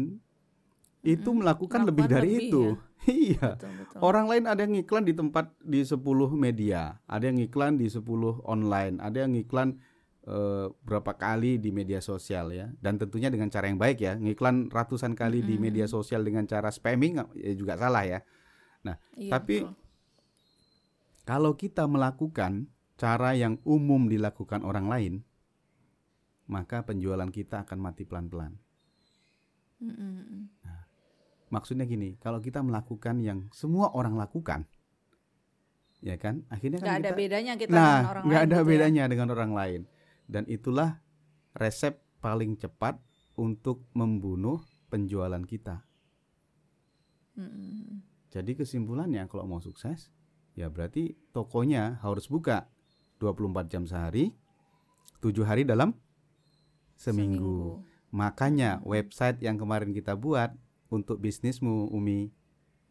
itu 1.04 1.30
melakukan 1.32 1.88
lebih 1.88 2.04
Melakukan 2.04 2.20
dari 2.20 2.32
lebih 2.36 2.48
itu. 2.48 2.62
iya. 3.32 3.56
Betul, 3.56 3.72
betul. 3.80 3.98
Orang 4.00 4.26
lain 4.28 4.44
ada 4.44 4.60
yang 4.60 4.76
ngiklan 4.76 5.04
di 5.08 5.12
tempat 5.16 5.56
di 5.60 5.80
10 5.80 6.00
media, 6.36 7.00
ada 7.08 7.24
yang 7.28 7.40
ngiklan 7.40 7.80
di 7.80 7.88
10 7.88 8.04
online, 8.44 9.00
ada 9.00 9.24
yang 9.24 9.32
ngiklan 9.32 9.80
eh, 10.24 10.66
berapa 10.84 11.12
kali 11.16 11.60
di 11.60 11.70
media 11.70 12.00
sosial 12.00 12.50
ya. 12.50 12.72
Dan 12.80 12.96
tentunya 12.96 13.28
dengan 13.28 13.48
cara 13.52 13.68
yang 13.68 13.78
baik 13.78 13.98
ya. 14.00 14.16
Ngiklan 14.16 14.72
ratusan 14.72 15.12
kali 15.14 15.44
di 15.44 15.56
media 15.60 15.84
sosial 15.84 16.24
dengan 16.24 16.48
cara 16.48 16.68
spamming 16.72 17.20
ya 17.36 17.52
juga 17.54 17.76
salah 17.76 18.04
ya. 18.04 18.20
Nah, 18.84 18.96
Iya, 19.16 19.32
tapi 19.32 19.64
betul. 19.64 19.72
kalau 21.24 21.52
kita 21.56 21.88
melakukan 21.88 22.68
cara 22.94 23.34
yang 23.34 23.58
umum 23.64 24.06
dilakukan 24.06 24.60
orang 24.62 24.86
lain, 24.86 25.14
maka 26.46 26.84
penjualan 26.84 27.28
kita 27.32 27.64
akan 27.64 27.78
mati 27.80 28.04
pelan-pelan. 28.04 28.52
Mm-mm. 29.80 30.52
Maksudnya 31.52 31.86
gini, 31.86 32.16
kalau 32.18 32.40
kita 32.42 32.60
melakukan 32.60 33.20
yang 33.22 33.46
semua 33.54 33.92
orang 33.94 34.18
lakukan, 34.18 34.66
ya 36.02 36.18
kan, 36.18 36.42
akhirnya 36.50 36.82
kan 36.82 36.86
nggak 36.86 36.98
ada 37.00 37.10
kita, 37.12 37.18
bedanya 37.18 37.52
kita 37.54 37.72
nah, 37.72 37.80
dengan 37.80 38.10
orang 38.10 38.22
nggak 38.26 38.42
ada 38.42 38.58
gitu 38.58 38.64
ya. 38.64 38.68
bedanya 38.68 39.02
dengan 39.06 39.28
orang 39.30 39.52
lain, 39.54 39.80
dan 40.26 40.44
itulah 40.48 41.00
resep 41.54 42.00
paling 42.18 42.56
cepat 42.56 42.98
untuk 43.36 43.84
membunuh 43.92 44.62
penjualan 44.88 45.42
kita. 45.42 45.82
Mm-mm. 47.34 48.00
Jadi 48.30 48.58
kesimpulannya 48.58 49.26
kalau 49.30 49.46
mau 49.46 49.62
sukses, 49.62 50.10
ya 50.58 50.70
berarti 50.70 51.14
tokonya 51.34 52.02
harus 52.02 52.26
buka 52.30 52.66
24 53.22 53.70
jam 53.70 53.84
sehari, 53.86 54.34
7 55.22 55.46
hari 55.46 55.62
dalam 55.62 55.94
seminggu. 56.98 57.82
Makanya 58.14 58.82
website 58.86 59.42
yang 59.42 59.58
kemarin 59.58 59.90
kita 59.90 60.14
buat 60.14 60.54
untuk 60.90 61.18
bisnismu 61.18 61.90
Umi 61.90 62.30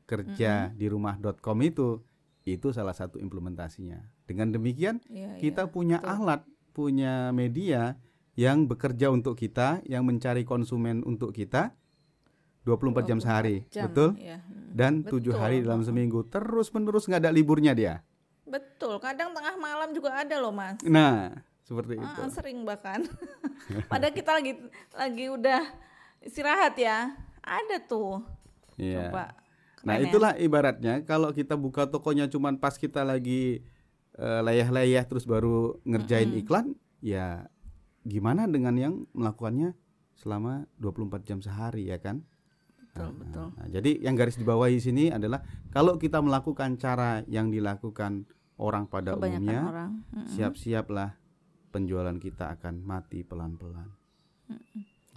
kerja 0.04 0.76
di 0.76 0.91
rumah.com 0.91 1.58
itu 1.63 2.04
itu 2.43 2.76
salah 2.76 2.91
satu 2.91 3.24
implementasinya. 3.24 4.04
Dengan 4.28 4.52
demikian 4.52 5.00
Iya, 5.08 5.39
kita 5.39 5.63
iya, 5.67 5.72
punya 5.72 5.98
betul. 6.04 6.12
alat, 6.12 6.41
punya 6.73 7.29
media 7.29 7.95
yang 8.33 8.65
bekerja 8.65 9.13
untuk 9.13 9.38
kita, 9.38 9.86
yang 9.86 10.03
mencari 10.09 10.41
konsumen 10.41 11.05
untuk 11.05 11.29
kita 11.31 11.77
24 12.65 13.09
jam 13.09 13.19
24 13.21 13.25
sehari. 13.25 13.57
jam, 13.69 13.88
Betul? 13.88 14.09
Mm. 14.17 14.41
Dan 14.73 14.93
tujuh 15.05 15.38
Betul, 15.38 15.43
hari 15.43 15.57
dalam 15.62 15.86
seminggu 15.86 16.25
terus 16.25 16.73
menerus 16.73 17.05
nggak 17.05 17.21
ada 17.29 17.31
liburnya 17.31 17.77
dia. 17.77 18.01
Betul, 18.47 18.97
kadang 18.97 19.36
tengah 19.36 19.55
malam 19.59 19.93
juga 19.93 20.17
ada 20.17 20.36
loh 20.41 20.55
mas. 20.55 20.81
Nah 20.81 21.43
seperti 21.63 21.99
itu. 21.99 22.19
Ah, 22.19 22.31
sering 22.31 22.65
bahkan. 22.65 23.05
Padahal 23.91 24.13
kita 24.15 24.31
lagi 24.33 24.53
lagi 24.95 25.25
udah 25.29 25.62
istirahat 26.23 26.75
ya. 26.79 27.13
Ada 27.43 27.83
tuh. 27.83 28.23
Iya. 28.79 29.12
Coba. 29.12 29.25
Nah 29.83 29.99
ya? 29.99 30.07
itulah 30.07 30.31
ibaratnya 30.39 31.03
kalau 31.03 31.36
kita 31.36 31.59
buka 31.59 31.83
tokonya 31.91 32.31
cuman 32.31 32.55
pas 32.55 32.79
kita 32.79 33.03
lagi 33.03 33.67
eh, 34.17 34.41
layah-layah 34.41 35.04
terus 35.06 35.26
baru 35.26 35.78
ngerjain 35.84 36.34
iklan, 36.38 36.78
ya 36.99 37.47
gimana 38.04 38.49
dengan 38.49 38.76
yang 38.76 38.93
melakukannya 39.15 39.73
selama 40.19 40.67
24 40.80 41.28
jam 41.28 41.39
sehari 41.39 41.89
ya 41.89 41.97
kan? 41.99 42.21
Betul, 42.93 43.10
betul. 43.17 43.47
Nah, 43.58 43.67
jadi 43.73 43.91
yang 44.06 44.13
garis 44.13 44.38
di 44.38 44.45
bawah 44.45 44.69
sini 44.69 45.10
adalah 45.10 45.41
kalau 45.73 45.97
kita 45.97 46.21
melakukan 46.21 46.78
cara 46.78 47.26
yang 47.26 47.49
dilakukan 47.49 48.30
orang 48.62 48.86
pada 48.86 49.17
Kebanyakan 49.17 49.41
umumnya, 49.41 49.62
orang. 49.65 49.91
Mm-mm. 50.13 50.30
siap-siaplah 50.30 51.17
penjualan 51.73 52.13
kita 52.21 52.54
akan 52.54 52.86
mati 52.86 53.26
pelan-pelan. 53.26 53.89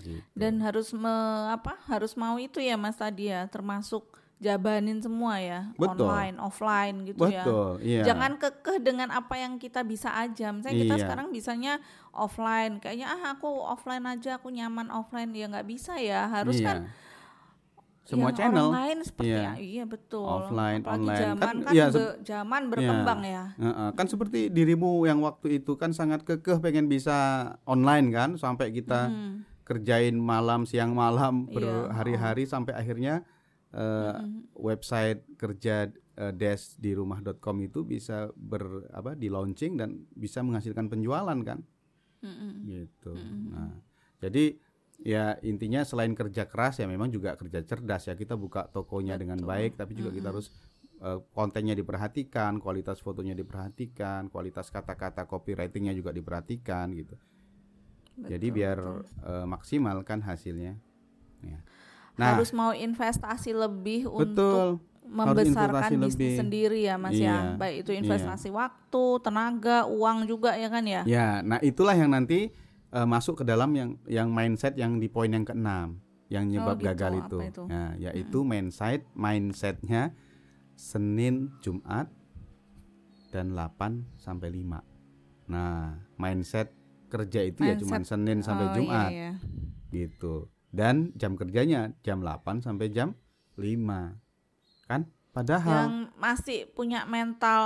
Gitu. 0.00 0.24
Dan 0.32 0.64
harus 0.64 0.96
me, 0.96 1.12
apa? 1.52 1.76
Harus 1.84 2.16
mau 2.16 2.40
itu 2.40 2.64
ya 2.64 2.80
Mas 2.80 2.96
tadi 2.96 3.28
ya, 3.28 3.44
termasuk 3.44 4.08
jabanin 4.36 5.00
semua 5.00 5.40
ya, 5.40 5.72
Betul. 5.74 6.04
online, 6.04 6.36
offline 6.36 6.96
gitu 7.04 7.24
ya. 7.24 7.40
Betul, 7.40 7.70
iya. 7.80 8.02
Jangan 8.04 8.36
kekeh 8.36 8.78
dengan 8.78 9.08
apa 9.08 9.32
yang 9.34 9.56
kita 9.56 9.80
bisa 9.80 10.12
aja. 10.12 10.52
Misalnya 10.52 10.76
kita 10.76 10.94
Iya. 10.94 11.02
sekarang 11.08 11.26
bisanya 11.32 11.72
offline, 12.12 12.76
kayaknya 12.76 13.08
ah 13.08 13.32
aku 13.32 13.48
offline 13.48 14.04
aja, 14.04 14.36
aku 14.36 14.52
nyaman 14.52 14.92
offline. 14.92 15.32
Ya 15.32 15.48
nggak 15.48 15.64
bisa 15.64 15.96
ya, 15.96 16.28
harus 16.28 16.60
Iya. 16.60 16.66
kan 16.66 16.78
semua 18.06 18.30
yang 18.30 18.38
channel 18.38 18.68
lain 18.70 18.98
seperti 19.02 19.26
Iya. 19.26 19.40
ya, 19.42 19.52
iya 19.58 19.84
betul. 19.84 20.22
Offline, 20.22 20.78
Apalagi 20.78 21.00
online. 21.02 21.22
zaman 21.24 21.42
Kan, 21.42 21.56
kan, 21.58 21.72
iya, 21.74 21.86
be- 21.88 22.16
zaman 22.22 22.62
berkembang 22.70 23.20
ya. 23.24 23.44
Heeh, 23.56 23.88
kan 23.92 24.06
seperti 24.06 24.40
dirimu 24.48 25.02
yang 25.02 25.18
waktu 25.18 25.58
itu 25.58 25.74
kan 25.74 25.90
sangat 25.90 26.22
kekeh 26.22 26.60
pengen 26.60 26.86
bisa 26.86 27.16
online 27.64 28.12
kan 28.12 28.36
sampai 28.36 28.70
kita 28.70 29.08
Hmm. 29.08 29.42
kerjain 29.64 30.14
malam 30.14 30.62
siang 30.62 30.92
malam 30.92 31.48
Iya, 31.48 31.56
berhari-hari 31.56 32.44
sampai 32.44 32.76
akhirnya 32.76 33.26
eh, 33.74 34.14
website 34.54 35.26
kerja 35.38 35.90
eh, 35.92 36.32
desk 36.34 36.78
di 36.78 36.94
rumah.com 36.94 37.56
itu 37.62 37.82
bisa 37.82 38.30
ber 38.36 38.86
apa 38.94 39.14
di 39.18 39.28
launching 39.32 39.78
dan 39.80 40.06
bisa 40.14 40.42
menghasilkan 40.44 40.86
penjualan 40.92 41.38
kan 41.42 41.58
Mm-mm. 42.22 42.52
gitu. 42.66 43.12
Nah, 43.52 43.72
jadi 44.22 44.56
ya 45.04 45.36
intinya 45.44 45.84
selain 45.84 46.16
kerja 46.16 46.48
keras 46.48 46.80
ya 46.80 46.88
memang 46.88 47.12
juga 47.12 47.36
kerja 47.36 47.60
cerdas 47.60 48.08
ya 48.08 48.16
kita 48.16 48.32
buka 48.32 48.64
tokonya 48.72 49.20
dengan 49.20 49.36
baik 49.44 49.76
tapi 49.76 49.92
juga 49.92 50.08
kita 50.08 50.32
harus 50.32 50.48
eh, 51.04 51.20
kontennya 51.36 51.76
diperhatikan, 51.76 52.58
kualitas 52.60 53.00
fotonya 53.04 53.36
diperhatikan, 53.36 54.32
kualitas 54.32 54.72
kata-kata 54.72 55.28
copywritingnya 55.28 55.92
juga 55.92 56.10
diperhatikan 56.16 56.92
gitu. 56.96 57.16
Jadi 58.16 58.48
Betul, 58.48 58.56
biar 58.56 58.78
betul. 58.80 59.28
eh, 59.28 59.46
maksimal 59.46 59.96
kan 60.08 60.24
hasilnya. 60.24 60.80
Ya. 61.44 61.60
Harus 62.18 62.50
mau 62.50 62.72
investasi 62.72 63.52
lebih 63.52 64.08
untuk 64.08 64.32
betul. 64.32 64.68
membesarkan 65.06 65.46
investasi 65.46 65.94
bisnis 65.96 66.16
lebih. 66.26 66.36
sendiri 66.36 66.80
ya 66.82 66.94
Mas 66.96 67.12
Iya, 67.12 67.24
ya. 67.24 67.38
Baik 67.54 67.76
itu 67.80 67.90
iya. 67.90 67.98
investasi 68.00 68.48
waktu, 68.50 69.04
tenaga, 69.20 69.84
uang 69.86 70.24
juga 70.24 70.54
ya 70.54 70.66
kan 70.66 70.82
ya. 70.82 71.02
Ya, 71.04 71.28
nah 71.40 71.60
itulah 71.60 71.92
yang 71.92 72.10
nanti 72.10 72.50
eh, 72.88 73.06
masuk 73.06 73.40
ke 73.40 73.44
dalam 73.44 73.70
yang 73.70 73.94
yang 74.06 74.28
mindset 74.28 74.74
yang 74.74 74.96
di 74.96 75.06
poin 75.06 75.28
yang 75.28 75.44
keenam 75.44 76.00
yang 76.26 76.44
nyebab 76.44 76.76
gitu. 76.76 76.86
gagal 76.88 77.12
itu. 77.20 77.38
itu? 77.44 77.62
Nah, 77.66 77.94
yaitu 77.96 78.38
mindset 78.42 79.06
mindsetnya 79.12 80.10
Senin, 80.74 81.54
Jumat 81.60 82.10
dan 83.28 83.52
8 83.52 84.04
sampai 84.16 84.50
5. 84.50 84.82
Nah, 85.46 86.02
mindset 86.16 86.72
kerja 87.06 87.40
itu 87.40 87.62
ya 87.62 87.76
cuma 87.76 87.96
Mindset- 87.96 88.18
Senin 88.18 88.38
sampai 88.42 88.66
Oh, 88.66 88.74
Jumat 88.74 89.10
iya, 89.10 89.30
iya. 89.30 89.32
gitu. 89.88 90.50
Dan 90.76 91.16
jam 91.16 91.40
kerjanya 91.40 91.96
jam 92.04 92.20
8 92.20 92.60
sampai 92.60 92.92
jam 92.92 93.16
5. 93.56 94.20
Kan? 94.84 95.08
Padahal 95.32 95.88
Yang 95.88 95.96
masih 96.16 96.58
punya 96.72 97.04
mental 97.04 97.64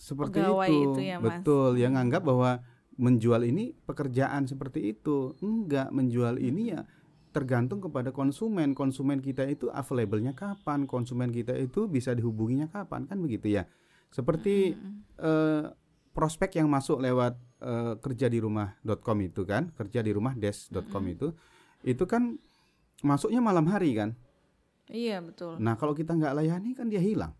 seperti 0.00 0.40
pegawai 0.40 0.68
itu, 0.68 0.96
itu 0.96 1.00
ya, 1.00 1.16
Mas. 1.20 1.40
betul. 1.40 1.80
Yang 1.80 1.94
anggap 1.96 2.22
bahwa 2.24 2.60
menjual 2.96 3.44
ini 3.44 3.72
pekerjaan 3.84 4.48
seperti 4.48 4.96
itu. 4.96 5.36
Enggak 5.40 5.92
menjual 5.92 6.40
ini 6.40 6.76
ya 6.76 6.84
tergantung 7.32 7.80
kepada 7.80 8.12
konsumen. 8.12 8.76
Konsumen 8.76 9.20
kita 9.24 9.48
itu 9.48 9.72
available-nya 9.72 10.36
kapan? 10.36 10.84
Konsumen 10.84 11.32
kita 11.32 11.56
itu 11.56 11.88
bisa 11.88 12.12
dihubunginya 12.12 12.68
kapan? 12.68 13.08
Kan 13.08 13.20
begitu 13.20 13.60
ya. 13.60 13.68
Seperti 14.12 14.76
eh, 15.20 15.64
prospek 16.12 16.60
yang 16.60 16.68
masuk 16.68 17.00
lewat 17.00 17.36
eh, 17.60 17.94
kerja 18.00 18.28
di 18.28 18.40
rumah.com 18.40 19.18
itu 19.20 19.44
kan? 19.48 19.72
Kerja 19.72 20.04
di 20.04 20.12
rumah 20.12 20.36
desk.com 20.36 21.04
itu 21.08 21.32
itu 21.82 22.04
kan 22.06 22.38
masuknya 23.02 23.42
malam 23.42 23.66
hari 23.66 23.94
kan 23.94 24.14
Iya 24.90 25.22
betul. 25.22 25.56
nah 25.62 25.78
kalau 25.78 25.94
kita 25.94 26.14
nggak 26.14 26.34
layani 26.42 26.74
kan 26.74 26.90
dia 26.90 27.00
hilang 27.02 27.32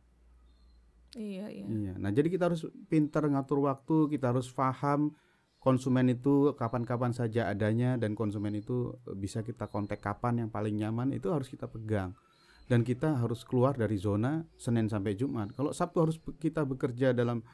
Iya 1.13 1.53
iya. 1.53 1.67
Iya. 1.69 1.93
Nah, 2.01 2.09
jadi 2.09 2.33
kita 2.33 2.49
harus 2.49 2.65
pintar 2.89 3.29
ngatur 3.29 3.61
waktu, 3.69 4.09
kita 4.17 4.33
harus 4.33 4.49
paham 4.49 5.13
konsumen 5.61 6.11
itu 6.11 6.57
kapan-kapan 6.59 7.13
saja 7.15 7.47
adanya 7.53 7.95
dan 8.01 8.17
konsumen 8.19 8.57
itu 8.59 8.97
bisa 9.15 9.45
kita 9.45 9.69
kontak 9.71 10.03
kapan 10.03 10.47
yang 10.47 10.51
paling 10.51 10.75
nyaman 10.75 11.13
itu 11.13 11.29
harus 11.29 11.53
kita 11.53 11.69
pegang. 11.69 12.17
Dan 12.65 12.81
kita 12.87 13.21
harus 13.21 13.45
keluar 13.45 13.77
dari 13.77 14.01
zona 14.01 14.41
Senin 14.57 14.89
sampai 14.89 15.13
Jumat. 15.13 15.53
Kalau 15.53 15.77
Sabtu 15.77 16.01
harus 16.01 16.17
kita 16.41 16.65
bekerja 16.65 17.13
dalam 17.13 17.45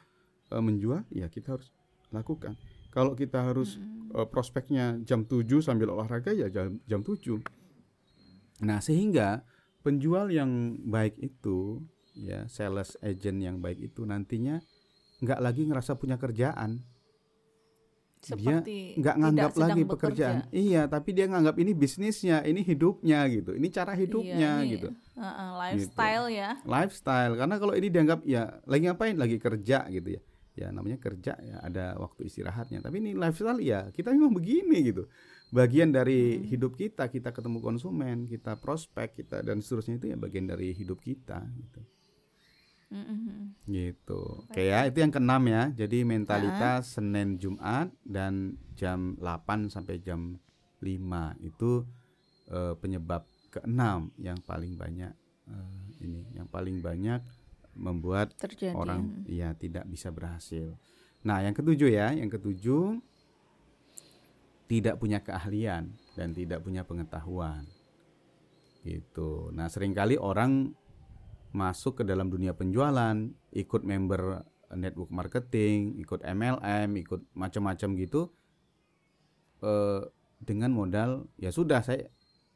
eh, 0.49 0.63
menjual, 0.63 1.03
ya 1.11 1.27
kita 1.27 1.59
harus 1.59 1.67
lakukan. 2.15 2.55
Kalau 2.89 3.13
kita 3.13 3.45
harus 3.45 3.77
eh, 4.11 4.27
prospeknya 4.27 4.97
jam 5.05 5.23
7 5.23 5.61
sambil 5.61 5.93
olahraga 5.93 6.33
ya 6.33 6.49
jam 6.49 6.81
jam 6.85 7.01
7. 7.05 7.37
Nah, 8.65 8.81
sehingga 8.83 9.45
penjual 9.79 10.27
yang 10.27 10.75
baik 10.83 11.15
itu 11.17 11.79
ya 12.17 12.43
sales 12.51 12.99
agent 12.99 13.39
yang 13.39 13.63
baik 13.63 13.79
itu 13.79 14.03
nantinya 14.03 14.59
nggak 15.23 15.39
lagi 15.39 15.63
ngerasa 15.67 15.95
punya 15.95 16.19
kerjaan. 16.19 16.83
Seperti 18.19 18.99
nggak 18.99 19.15
tidak 19.15 19.15
nganggap 19.15 19.51
lagi 19.55 19.81
bekerja. 19.87 19.87
pekerjaan. 19.95 20.37
Iya 20.51 20.81
tapi 20.91 21.09
dia 21.15 21.25
nganggap 21.31 21.55
ini 21.55 21.71
bisnisnya 21.71 22.43
ini 22.43 22.67
hidupnya 22.67 23.23
gitu 23.31 23.55
ini 23.55 23.71
cara 23.71 23.95
hidupnya 23.95 24.59
Iya, 24.59 24.67
ini, 24.67 24.71
gitu. 24.75 24.87
uh-uh, 25.15 25.49
lifestyle 25.55 26.27
ya. 26.27 26.59
lifestyle 26.67 27.33
karena 27.39 27.55
kalau 27.55 27.73
ini 27.79 27.87
dianggap 27.87 28.19
ya 28.27 28.59
lagi 28.67 28.91
ngapain? 28.91 29.15
Lagi 29.15 29.39
kerja 29.39 29.87
gitu 29.87 30.19
ya 30.19 30.21
ya 30.59 30.75
namanya 30.75 30.99
kerja 30.99 31.39
ya 31.39 31.63
ada 31.63 31.95
waktu 31.95 32.27
istirahatnya. 32.27 32.83
Tapi 32.83 32.99
ini 32.99 33.15
lifestyle 33.15 33.63
ya 33.63 33.87
kita 33.95 34.11
memang 34.11 34.35
begini 34.35 34.91
gitu. 34.91 35.07
Bagian 35.55 35.95
dari 35.95 36.43
hidup 36.45 36.75
kita 36.75 37.07
kita 37.07 37.31
ketemu 37.31 37.63
konsumen 37.63 38.27
kita 38.27 38.59
prospek 38.59 39.23
kita 39.23 39.39
dan 39.41 39.63
seterusnya 39.63 39.97
itu 39.97 40.11
ya 40.11 40.17
bagian 40.19 40.51
dari 40.51 40.75
hidup 40.75 40.99
kita 40.99 41.39
gitu. 41.55 41.81
Mm-mm. 42.89 43.53
gitu. 43.69 44.49
Oke 44.49 44.65
ya 44.67 44.83
itu 44.89 44.99
yang 44.99 45.13
keenam 45.13 45.45
ya. 45.47 45.71
Jadi 45.71 46.03
mentalitas 46.03 46.99
Senin 46.99 47.39
Jumat 47.39 47.93
dan 48.01 48.57
jam 48.73 49.15
8 49.21 49.69
sampai 49.71 50.01
jam 50.01 50.41
5 50.81 50.91
itu 51.45 51.85
eh, 52.49 52.73
penyebab 52.81 53.23
keenam 53.53 54.09
yang 54.17 54.41
paling 54.41 54.73
banyak 54.73 55.13
eh, 55.47 55.85
ini 56.01 56.33
yang 56.33 56.49
paling 56.49 56.81
banyak 56.81 57.21
membuat 57.79 58.35
Terjadi. 58.35 58.75
orang 58.75 59.23
ya 59.25 59.55
tidak 59.55 59.87
bisa 59.87 60.11
berhasil. 60.11 60.75
Nah, 61.23 61.39
yang 61.39 61.55
ketujuh 61.55 61.89
ya, 61.89 62.11
yang 62.11 62.27
ketujuh 62.27 62.99
tidak 64.69 65.01
punya 65.01 65.23
keahlian 65.23 65.95
dan 66.13 66.35
tidak 66.35 66.61
punya 66.61 66.83
pengetahuan. 66.83 67.65
Gitu. 68.83 69.51
Nah, 69.55 69.67
sering 69.71 69.95
kali 69.95 70.15
orang 70.19 70.75
masuk 71.49 72.01
ke 72.01 72.03
dalam 72.05 72.29
dunia 72.29 72.53
penjualan, 72.53 73.15
ikut 73.51 73.81
member 73.81 74.45
network 74.77 75.09
marketing, 75.09 75.97
ikut 75.97 76.21
MLM, 76.21 76.93
ikut 77.01 77.21
macam-macam 77.33 77.89
gitu 77.97 78.29
eh, 79.65 80.03
dengan 80.39 80.71
modal 80.71 81.25
ya 81.41 81.49
sudah 81.49 81.81
saya 81.81 82.05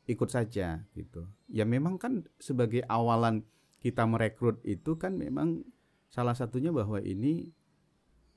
ikut 0.06 0.30
saja 0.30 0.84
gitu. 0.94 1.26
Ya 1.50 1.66
memang 1.66 1.98
kan 1.98 2.28
sebagai 2.38 2.86
awalan 2.86 3.48
kita 3.84 4.08
merekrut 4.08 4.63
itu 4.63 4.96
kan 4.96 5.19
memang 5.19 5.67
salah 6.08 6.32
satunya 6.32 6.72
bahwa 6.72 7.04
ini 7.04 7.52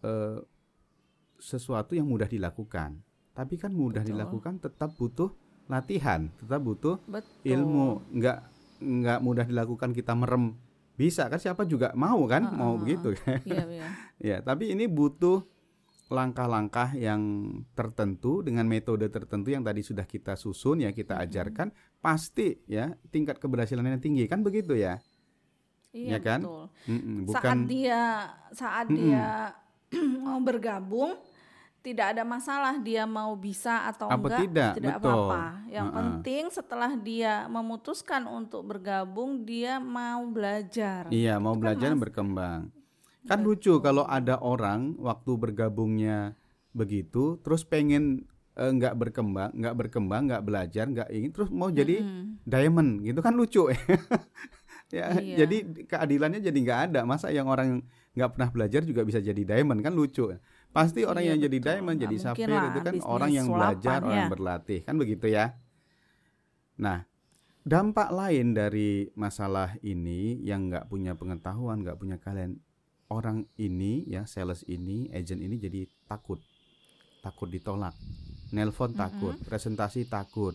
eh, 0.03 0.39
sesuatu 1.39 1.95
yang 1.95 2.11
mudah 2.11 2.27
dilakukan. 2.27 2.99
Tapi 3.37 3.55
kan 3.61 3.71
mudah 3.71 4.03
Betul. 4.03 4.17
dilakukan 4.17 4.55
tetap 4.59 4.97
butuh 4.99 5.31
latihan, 5.71 6.33
tetap 6.41 6.59
butuh 6.67 6.99
Betul. 7.07 7.31
ilmu. 7.47 8.03
Nggak 8.11 8.39
nggak 8.83 9.19
mudah 9.23 9.47
dilakukan 9.47 9.95
kita 9.95 10.19
merem. 10.19 10.59
Bisa 10.97 11.29
kan 11.29 11.37
siapa 11.37 11.69
juga 11.69 11.93
mau 11.93 12.25
kan 12.25 12.49
Ah, 12.49 12.57
mau 12.57 12.73
ah, 12.75 12.81
begitu 12.81 13.13
kan. 13.23 13.39
Iya, 13.45 13.65
iya. 13.69 13.89
Ya, 14.17 14.37
tapi 14.41 14.73
ini 14.73 14.89
butuh 14.89 15.45
langkah-langkah 16.07 16.95
yang 16.95 17.21
tertentu 17.75 18.41
dengan 18.41 18.65
metode 18.71 19.11
tertentu 19.11 19.51
yang 19.51 19.67
tadi 19.67 19.83
sudah 19.83 20.07
kita 20.07 20.39
susun 20.39 20.87
ya 20.87 20.95
kita 20.95 21.19
ajarkan 21.19 21.75
pasti 21.99 22.63
ya 22.71 22.95
tingkat 23.11 23.43
keberhasilannya 23.43 23.99
tinggi 23.99 24.31
kan 24.31 24.47
begitu 24.47 24.79
ya 24.79 25.03
Iya 25.97 26.11
Ya 26.13 26.19
kan? 26.21 26.41
betul. 26.45 26.63
Mm-mm, 26.85 27.17
Saat 27.25 27.27
bukan 27.27 27.59
dia 27.65 28.03
saat 28.53 28.87
Mm-mm. 28.87 28.99
dia 29.01 29.27
mau 30.21 30.39
bergabung 30.39 31.17
tidak 31.81 32.13
ada 32.13 32.27
masalah 32.27 32.75
dia 32.77 33.07
mau 33.07 33.33
bisa 33.33 33.87
atau 33.87 34.11
Apa 34.11 34.27
enggak 34.27 34.41
tidak, 34.43 34.73
betul. 34.77 35.07
apa-apa. 35.07 35.43
Yang 35.71 35.87
Ha-ha. 35.87 35.97
penting 35.97 36.45
setelah 36.51 36.93
dia 36.99 37.35
memutuskan 37.47 38.23
untuk 38.27 38.67
bergabung 38.67 39.41
dia 39.41 39.79
mau 39.79 40.27
belajar. 40.27 41.07
iya 41.09 41.39
mau 41.39 41.55
Itu 41.55 41.57
kan, 41.57 41.63
belajar 41.63 41.89
dan 41.89 42.01
berkembang 42.03 42.61
kan 43.27 43.43
lucu 43.43 43.83
kalau 43.83 44.07
ada 44.07 44.39
orang 44.39 44.95
waktu 44.99 45.35
bergabungnya 45.35 46.39
begitu 46.71 47.43
terus 47.43 47.67
pengen 47.67 48.23
eh, 48.55 48.71
nggak 48.71 48.95
berkembang 48.95 49.51
nggak 49.51 49.75
berkembang 49.75 50.31
nggak 50.31 50.45
belajar 50.45 50.87
nggak 50.87 51.11
ingin 51.11 51.31
terus 51.31 51.51
mau 51.51 51.67
jadi 51.67 52.03
Mm-mm. 52.03 52.39
diamond 52.47 53.03
gitu 53.03 53.19
kan 53.19 53.35
lucu 53.35 53.67
ya 54.89 55.19
Iya. 55.19 55.45
jadi 55.45 55.57
keadilannya 55.87 56.41
jadi 56.41 56.59
nggak 56.59 56.81
ada. 56.91 57.01
Masa 57.03 57.35
yang 57.35 57.51
orang 57.51 57.83
nggak 58.15 58.31
pernah 58.33 58.49
belajar 58.49 58.81
juga 58.83 59.03
bisa 59.03 59.19
jadi 59.19 59.43
diamond 59.43 59.83
kan 59.83 59.93
lucu. 59.93 60.31
Pasti 60.71 61.03
orang 61.03 61.25
Iya, 61.25 61.31
yang 61.35 61.39
jadi 61.49 61.57
betul. 61.59 61.69
diamond 61.73 61.97
Nggak 61.97 62.05
jadi 62.07 62.17
safir 62.21 62.47
lah 62.49 62.65
itu 62.69 62.81
kan 62.85 62.95
orang 63.03 63.31
yang 63.33 63.47
belajar 63.49 63.99
sulapan, 63.99 64.05
orang 64.05 64.13
ya. 64.13 64.19
yang 64.21 64.33
berlatih. 64.33 64.81
Kan 64.85 64.97
begitu 64.97 65.27
ya. 65.27 65.47
Nah 66.77 66.99
dampak 67.67 68.09
lain 68.15 68.55
dari 68.55 69.11
masalah 69.19 69.75
ini 69.83 70.39
yang 70.41 70.71
nggak 70.71 70.87
punya 70.87 71.19
pengetahuan 71.19 71.83
nggak 71.83 71.99
punya 71.99 72.17
kalian 72.17 72.63
orang 73.09 73.47
ini 73.57 74.07
ya 74.07 74.23
sales 74.27 74.63
ini 74.67 75.11
agent 75.11 75.41
ini 75.41 75.57
jadi 75.57 75.81
takut. 76.07 76.39
Takut 77.23 77.51
ditolak. 77.51 77.97
Nelpon 78.55 78.95
takut 78.95 79.35
presentasi 79.43 80.07
takut 80.07 80.55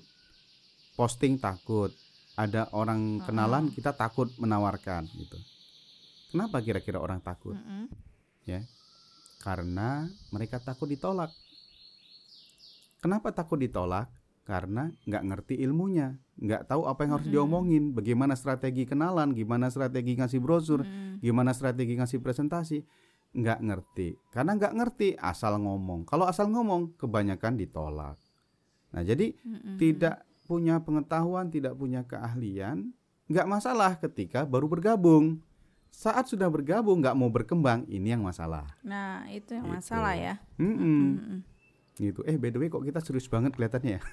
posting 0.95 1.35
takut 1.35 1.91
ada 2.35 2.71
orang 2.71 3.19
kenalan 3.23 3.69
kita 3.71 3.91
takut 3.91 4.31
menawarkan 4.39 5.07
gitu. 5.15 5.37
Kenapa 6.31 6.63
kira-kira 6.63 6.97
orang 7.01 7.19
takut? 7.19 7.55
Mm-mm. 7.55 7.91
karena 9.41 10.05
mereka 10.29 10.61
takut 10.61 10.85
ditolak. 10.85 11.33
Kenapa 13.01 13.33
takut 13.33 13.57
ditolak? 13.57 14.05
Karena 14.45 14.93
nggak 15.09 15.23
ngerti 15.25 15.55
ilmunya. 15.65 16.13
Nggak 16.37 16.69
tahu 16.69 16.85
apa 16.85 17.05
yang 17.05 17.17
harus 17.17 17.29
diomongin. 17.29 17.95
Bagaimana 17.95 18.37
strategi 18.37 18.85
kenalan 18.85 19.33
gimana 19.33 19.73
strategi 19.73 20.13
ngasih 20.17 20.37
brosur 20.37 20.85
Mm. 20.85 21.21
gimana 21.25 21.51
strategi 21.57 21.97
ngasih 21.97 22.19
presentasi. 22.21 22.85
Nggak 23.33 23.59
ngerti. 23.65 24.07
Karena 24.29 24.53
nggak 24.59 24.73
ngerti 24.77 25.07
asal 25.17 25.57
ngomong. 25.57 26.05
Kalau 26.05 26.29
asal 26.29 26.51
ngomong 26.51 26.93
kebanyakan 27.01 27.57
ditolak. 27.57 28.17
Nah 28.91 29.01
jadi 29.01 29.33
Mm-mm. 29.41 29.79
tidak 29.81 30.21
punya 30.51 30.75
pengetahuan 30.77 31.47
tidak 31.47 31.73
punya 31.73 32.03
keahlian 32.03 32.91
nggak 33.25 33.47
masalah 33.47 33.95
ketika 33.95 34.43
baru 34.43 34.67
bergabung 34.67 35.39
saat 35.89 36.23
sudah 36.25 36.47
bergabung 36.47 36.99
nggak 36.99 37.15
mau 37.15 37.27
berkembang 37.27 37.83
ini 37.85 38.11
yang 38.11 38.19
masalah 38.21 38.67
Nah, 38.81 39.23
itu 39.29 39.51
yang 39.53 39.63
Gitu. 39.65 39.75
masalah 39.77 40.11
ya. 40.13 40.35
Mm-mm. 40.57 40.75
Mm-mm. 41.13 41.37
gitu 41.93 42.19
eh 42.23 42.35
by 42.35 42.49
the 42.49 42.57
way 42.57 42.67
kok 42.67 42.81
kita 42.81 42.99
serius 42.99 43.25
banget 43.25 43.51
kelihatannya 43.51 43.95
ya 43.95 44.01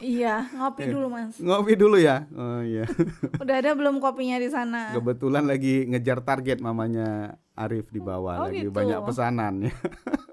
Iya, 0.00 0.48
ngopi 0.50 0.82
Eh. 0.82 0.90
dulu 0.90 1.06
Mas. 1.08 1.36
ngopi 1.36 1.76
dulu 1.76 1.94
ya 1.94 2.24
oh 2.32 2.64
iya 2.64 2.88
Udah 3.42 3.54
ada 3.54 3.70
belum 3.70 4.00
kopinya 4.00 4.34
di 4.36 4.48
sana? 4.48 4.90
kebetulan 4.90 5.44
lagi 5.44 5.84
ngejar 5.84 6.18
target 6.20 6.58
mamanya 6.58 7.36
Arif 7.52 7.92
di 7.92 8.00
bawah 8.00 8.40
Oh, 8.40 8.44
lagi 8.48 8.64
gitu. 8.64 8.72
banyak 8.72 8.96
pesanan 9.04 9.54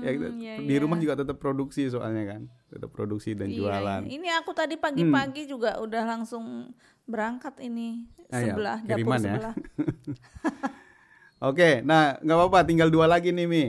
ya 0.00 0.10
Hmm, 0.10 0.40
Ya, 0.40 0.54
iya, 0.54 0.54
di 0.58 0.72
iya. 0.72 0.80
rumah 0.80 0.96
juga 0.96 1.14
tetap 1.14 1.36
produksi 1.36 1.86
soalnya 1.86 2.24
kan 2.26 2.42
tetap 2.68 2.90
produksi 2.90 3.32
dan 3.32 3.48
Iya, 3.48 3.56
jualan 3.58 4.02
Ini 4.06 4.28
aku 4.40 4.50
tadi 4.52 4.74
pagi-pagi 4.74 5.44
juga 5.44 5.76
udah 5.76 6.02
langsung 6.08 6.72
berangkat 7.04 7.60
ini 7.60 8.08
Ah, 8.28 8.38
ya, 8.38 8.54
sebelah 8.54 8.78
dapur 8.80 8.96
kiriman 8.96 9.18
ya. 9.18 9.24
sebelah. 9.28 9.54
oke 11.48 11.70
nah 11.82 12.16
nggak 12.18 12.36
apa-apa 12.36 12.60
tinggal 12.64 12.88
dua 12.88 13.06
lagi 13.06 13.30
nih 13.30 13.46
mi 13.46 13.64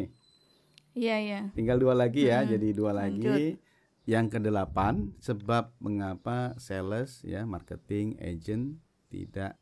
Iya, 0.92 1.16
iya. 1.24 1.42
tinggal 1.56 1.80
dua 1.80 1.96
lagi 1.96 2.28
ya 2.28 2.44
Hmm, 2.44 2.52
jadi 2.52 2.68
dua 2.76 2.92
lanjut. 2.92 3.32
lagi 3.32 3.48
yang 4.04 4.28
kedelapan 4.28 5.16
sebab 5.24 5.72
mengapa 5.80 6.52
sales 6.60 7.24
ya 7.24 7.48
marketing 7.48 8.20
agent 8.20 8.76
tidak 9.08 9.56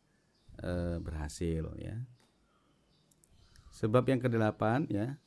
eh, 0.58 0.97
berhasil 0.97 1.69
ya 1.77 2.01
sebab 3.69 4.03
yang 4.10 4.19
kedelapan 4.19 4.89
ya 4.89 5.21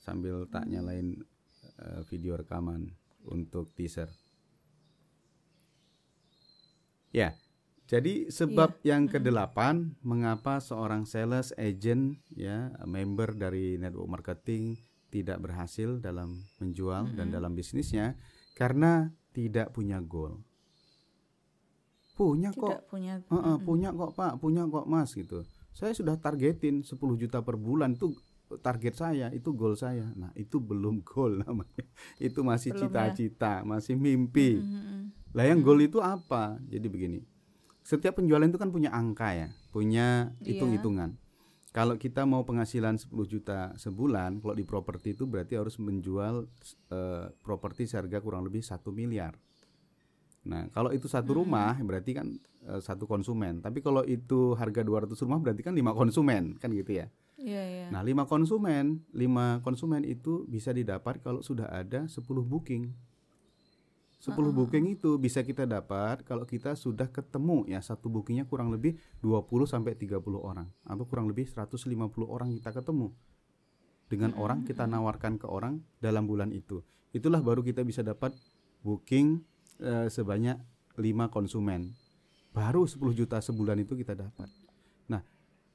Sambil 0.00 0.48
tak 0.48 0.66
nyalain 0.66 1.20
eh, 1.78 2.00
video 2.08 2.40
rekaman 2.40 2.88
untuk 3.28 3.70
teaser. 3.76 4.08
Ya 7.10 7.34
jadi 7.90 8.30
sebab 8.30 8.86
yang 8.86 9.10
kedelapan 9.10 9.98
mengapa 10.06 10.62
seorang 10.62 11.10
sales 11.10 11.50
agent 11.58 12.22
ya 12.30 12.70
member 12.86 13.34
dari 13.34 13.82
network 13.82 14.06
marketing 14.06 14.78
tidak 15.10 15.42
berhasil 15.42 15.98
dalam 15.98 16.38
menjual 16.62 17.10
dan 17.18 17.34
dalam 17.34 17.58
bisnisnya 17.58 18.14
karena 18.54 19.10
tidak 19.34 19.74
punya 19.74 19.98
goal? 19.98 20.38
Punya 22.14 22.54
kok. 22.54 22.78
Tidak 22.78 22.86
punya. 22.86 23.14
Heeh, 23.26 23.56
punya 23.58 23.90
kok 23.90 24.14
Pak, 24.14 24.38
punya 24.38 24.70
kok 24.70 24.86
Mas 24.86 25.10
gitu. 25.10 25.42
Saya 25.74 25.90
sudah 25.90 26.14
targetin 26.14 26.86
10 26.86 26.94
juta 27.18 27.42
per 27.42 27.58
bulan 27.58 27.98
itu 27.98 28.14
target 28.58 28.98
saya, 28.98 29.30
itu 29.30 29.54
goal 29.54 29.78
saya. 29.78 30.10
Nah, 30.18 30.34
itu 30.34 30.58
belum 30.58 31.06
goal 31.06 31.46
namanya. 31.46 31.84
Itu 32.18 32.42
masih 32.42 32.74
ya. 32.74 32.78
cita-cita, 32.86 33.62
masih 33.62 33.94
mimpi. 33.94 34.58
Mm-mm. 34.58 35.14
Lah 35.30 35.46
yang 35.46 35.62
goal 35.62 35.78
itu 35.78 36.02
apa? 36.02 36.58
Jadi 36.66 36.90
begini. 36.90 37.20
Setiap 37.86 38.18
penjualan 38.18 38.42
itu 38.44 38.58
kan 38.58 38.74
punya 38.74 38.90
angka 38.90 39.30
ya, 39.30 39.48
punya 39.70 40.34
Iya. 40.42 40.58
hitung-hitungan. 40.58 41.14
Kalau 41.70 41.94
kita 41.94 42.26
mau 42.26 42.42
penghasilan 42.42 42.98
10 42.98 43.30
juta 43.30 43.70
sebulan, 43.78 44.42
kalau 44.42 44.58
di 44.58 44.66
properti 44.66 45.14
itu 45.14 45.30
berarti 45.30 45.54
harus 45.54 45.78
menjual 45.78 46.50
eh, 46.90 47.30
properti 47.46 47.86
seharga 47.86 48.18
kurang 48.18 48.42
lebih 48.42 48.58
satu 48.66 48.90
miliar. 48.90 49.38
Nah, 50.50 50.66
kalau 50.74 50.90
itu 50.90 51.06
satu 51.06 51.36
rumah 51.38 51.78
berarti 51.78 52.10
kan 52.16 52.26
eh, 52.66 52.82
satu 52.82 53.06
konsumen. 53.06 53.62
Tapi 53.62 53.78
kalau 53.86 54.02
itu 54.02 54.58
harga 54.58 54.82
200 54.82 55.14
rumah 55.22 55.38
berarti 55.38 55.62
kan 55.62 55.74
lima 55.78 55.94
konsumen, 55.94 56.58
kan 56.58 56.74
gitu 56.74 56.98
ya. 56.98 57.06
Iya, 57.40 57.62
iya. 57.64 57.86
Nah, 57.88 58.04
lima 58.04 58.28
konsumen, 58.28 59.00
lima 59.16 59.64
konsumen 59.64 60.04
itu 60.04 60.44
bisa 60.44 60.76
didapat 60.76 61.24
kalau 61.24 61.40
sudah 61.40 61.72
ada 61.72 62.04
10 62.04 62.20
booking. 62.44 62.92
10 64.20 64.52
booking 64.52 65.00
itu 65.00 65.16
bisa 65.16 65.40
kita 65.40 65.64
dapat 65.64 66.20
kalau 66.28 66.44
kita 66.44 66.76
sudah 66.76 67.08
ketemu 67.08 67.64
ya 67.64 67.80
satu 67.80 68.12
bookingnya 68.12 68.44
kurang 68.44 68.68
lebih 68.68 69.00
20 69.24 69.64
sampai 69.64 69.96
30 69.96 70.20
orang 70.36 70.68
atau 70.84 71.08
kurang 71.08 71.32
lebih 71.32 71.48
150 71.48 71.88
orang 72.28 72.52
kita 72.60 72.76
ketemu. 72.76 73.08
Dengan 74.12 74.36
orang 74.36 74.68
kita 74.68 74.84
nawarkan 74.84 75.40
ke 75.40 75.48
orang 75.48 75.80
dalam 76.04 76.28
bulan 76.28 76.52
itu. 76.52 76.84
Itulah 77.16 77.40
baru 77.40 77.64
kita 77.64 77.80
bisa 77.80 78.04
dapat 78.04 78.36
booking 78.84 79.40
eh, 79.80 80.12
sebanyak 80.12 80.60
5 81.00 81.32
konsumen. 81.32 81.88
Baru 82.52 82.84
10 82.84 83.00
juta 83.16 83.40
sebulan 83.40 83.80
itu 83.80 83.96
kita 83.96 84.12
dapat. 84.12 84.59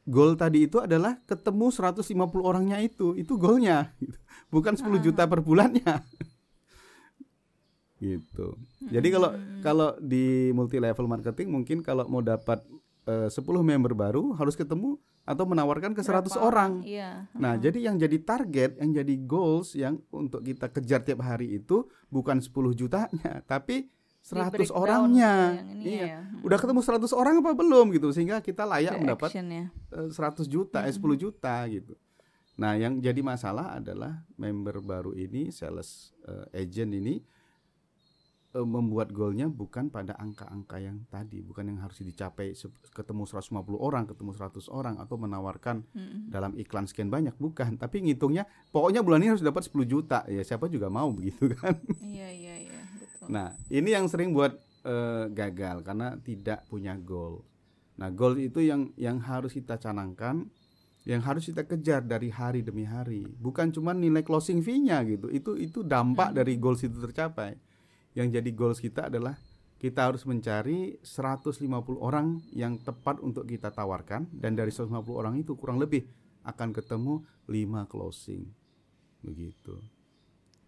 Goal 0.06 0.38
tadi 0.38 0.70
itu 0.70 0.78
adalah 0.78 1.18
ketemu 1.26 1.74
150 1.74 2.13
orangnya 2.46 2.78
itu, 2.78 3.18
itu 3.18 3.41
goalnya, 3.41 3.89
gitu. 3.98 4.13
bukan 4.54 4.78
10 4.78 5.02
juta 5.02 5.26
per 5.26 5.41
bulannya. 5.41 5.82
gitu. 8.06 8.54
Jadi 8.86 9.08
kalau 9.10 9.34
kalau 9.65 9.89
di 9.98 10.54
multi 10.54 10.78
level 10.78 11.10
marketing 11.10 11.50
mungkin 11.50 11.82
kalau 11.82 12.06
mau 12.06 12.22
dapat 12.22 12.62
eh, 13.10 13.34
10 13.34 13.41
member 13.65 13.98
baru 13.98 14.38
harus 14.38 14.54
ketemu 14.54 15.02
atau 15.26 15.41
menawarkan 15.50 15.98
ke 15.98 16.06
100 16.06 16.30
Berapa 16.30 16.38
orang. 16.38 16.86
Iya. 16.86 17.26
Nah, 17.34 17.58
jadi 17.58 17.89
yang 17.89 17.98
jadi 17.98 18.22
target, 18.22 18.78
yang 18.78 18.94
jadi 18.94 19.15
goals 19.26 19.74
yang 19.74 19.98
untuk 20.13 20.46
kita 20.46 20.70
kejar 20.70 21.02
tiap 21.02 21.26
hari 21.26 21.58
itu 21.58 21.89
bukan 22.13 22.38
10 22.38 22.54
jutanya, 22.78 23.41
tapi 23.50 23.89
100 24.26 24.50
breakdown 24.52 24.74
orangnya. 24.76 25.34
gitu 25.76 25.86
Iya. 25.86 26.06
ya. 26.10 26.20
Udah 26.42 26.58
ketemu 26.58 26.82
100 26.82 27.14
orang 27.14 27.36
apa 27.40 27.52
belum 27.54 27.94
gitu 27.94 28.10
sehingga 28.10 28.42
kita 28.42 28.66
layak 28.66 28.98
The 28.98 29.00
mendapat 29.00 29.30
ya. 29.30 29.70
eh, 29.70 30.10
100 30.10 30.46
juta, 30.46 30.82
eh, 30.82 30.92
10 30.92 31.14
juta 31.16 31.62
gitu. 31.70 31.94
Nah, 32.56 32.74
yang 32.74 32.98
jadi 32.98 33.20
masalah 33.20 33.76
adalah 33.76 34.24
member 34.34 34.80
baru 34.80 35.12
ini, 35.12 35.52
sales 35.52 36.16
eh, 36.24 36.64
agent 36.64 36.90
ini 36.90 37.20
eh, 38.56 38.64
membuat 38.66 39.12
goalnya 39.12 39.46
bukan 39.46 39.92
pada 39.92 40.16
angka-angka 40.16 40.80
yang 40.80 41.04
tadi, 41.06 41.44
bukan 41.44 41.76
yang 41.76 41.84
harus 41.84 42.00
dicapai 42.00 42.56
ketemu 42.90 43.28
150 43.28 43.52
orang, 43.76 44.08
ketemu 44.08 44.32
100 44.32 44.72
orang 44.72 44.96
atau 44.98 45.20
menawarkan 45.20 45.84
Mm-mm. 45.86 46.32
dalam 46.32 46.56
iklan 46.56 46.88
sekian 46.88 47.12
banyak, 47.12 47.36
bukan. 47.36 47.76
Tapi 47.76 48.02
ngitungnya 48.02 48.48
pokoknya 48.72 49.04
bulan 49.04 49.20
ini 49.20 49.36
harus 49.36 49.44
dapat 49.44 49.68
10 49.68 49.84
juta. 49.84 50.24
Ya 50.26 50.40
siapa 50.42 50.66
juga 50.66 50.88
mau 50.88 51.12
begitu 51.12 51.52
kan. 51.54 51.76
Iya, 52.00 52.32
iya, 52.32 52.56
iya. 52.64 52.75
Nah, 53.30 53.54
ini 53.70 53.94
yang 53.94 54.06
sering 54.10 54.32
buat 54.32 54.56
eh, 54.86 55.26
gagal 55.34 55.82
karena 55.82 56.18
tidak 56.22 56.66
punya 56.70 56.94
goal. 56.98 57.46
Nah, 57.96 58.12
goal 58.12 58.38
itu 58.38 58.60
yang 58.60 58.92
yang 59.00 59.24
harus 59.24 59.56
kita 59.56 59.80
canangkan, 59.80 60.52
yang 61.08 61.24
harus 61.24 61.48
kita 61.48 61.64
kejar 61.64 62.04
dari 62.04 62.30
hari 62.34 62.62
demi 62.66 62.84
hari. 62.84 63.24
Bukan 63.40 63.72
cuma 63.72 63.96
nilai 63.96 64.26
closing 64.26 64.60
fee-nya 64.60 65.02
gitu. 65.08 65.32
Itu 65.32 65.56
itu 65.56 65.82
dampak 65.86 66.36
dari 66.36 66.60
goals 66.60 66.84
itu 66.84 66.98
tercapai. 67.00 67.56
Yang 68.16 68.42
jadi 68.42 68.50
goals 68.52 68.80
kita 68.84 69.08
adalah 69.08 69.36
kita 69.76 70.08
harus 70.08 70.24
mencari 70.24 70.98
150 71.04 71.68
orang 72.00 72.42
yang 72.56 72.80
tepat 72.80 73.20
untuk 73.20 73.46
kita 73.46 73.70
tawarkan 73.70 74.32
dan 74.32 74.56
dari 74.56 74.72
150 74.72 74.90
orang 75.14 75.36
itu 75.36 75.54
kurang 75.60 75.78
lebih 75.78 76.08
akan 76.48 76.72
ketemu 76.72 77.22
5 77.46 77.92
closing. 77.92 78.50
Begitu. 79.22 79.94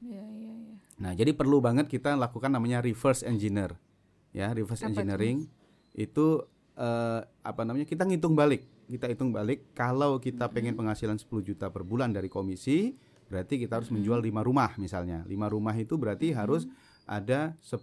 Iya, 0.02 0.24
iya. 0.30 0.54
Nah, 0.98 1.12
jadi 1.14 1.34
perlu 1.34 1.62
banget 1.62 1.86
kita 1.90 2.18
lakukan 2.18 2.50
namanya 2.50 2.82
reverse 2.82 3.26
engineer. 3.26 3.78
Ya, 4.34 4.54
reverse 4.54 4.86
Apa 4.86 4.94
itu, 4.94 4.98
engineering 5.02 5.38
itu 5.98 6.46
eh, 6.78 7.22
apa 7.26 7.62
namanya? 7.66 7.86
Kita 7.86 8.06
ngitung 8.06 8.38
balik. 8.38 8.66
Kita 8.88 9.10
hitung 9.12 9.36
balik 9.36 9.76
kalau 9.76 10.18
kita 10.18 10.48
pengen 10.48 10.78
penghasilan 10.78 11.20
10 11.20 11.44
juta 11.44 11.68
per 11.68 11.84
bulan 11.84 12.16
dari 12.16 12.32
komisi, 12.32 12.96
berarti 13.28 13.60
kita 13.60 13.84
harus 13.84 13.92
menjual 13.92 14.24
5 14.24 14.42
rumah 14.48 14.72
misalnya. 14.80 15.28
5 15.28 15.54
rumah 15.54 15.76
itu 15.76 16.00
berarti 16.00 16.32
harus 16.32 16.66
ada 17.04 17.58
10 17.62 17.78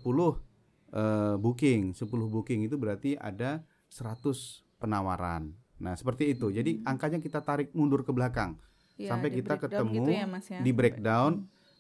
eh, 0.95 1.37
booking. 1.39 1.93
10 1.93 2.09
booking 2.09 2.67
itu 2.67 2.79
berarti 2.81 3.19
ada 3.21 3.63
100 3.91 4.65
penawaran. 4.81 5.55
Nah, 5.83 5.95
seperti 5.99 6.33
itu. 6.33 6.55
Jadi 6.55 6.81
angkanya 6.87 7.19
kita 7.19 7.43
tarik 7.43 7.75
mundur 7.75 8.07
ke 8.07 8.15
belakang 8.15 8.57
Iya, 8.95 9.11
sampai 9.11 9.29
di 9.31 9.43
kita 9.43 9.59
breakdown 9.59 9.71
ketemu 9.75 9.95
gitu 9.99 10.11
ya, 10.15 10.27
Mas, 10.31 10.47
ya. 10.47 10.61
di 10.63 10.71
breakdown 10.71 11.33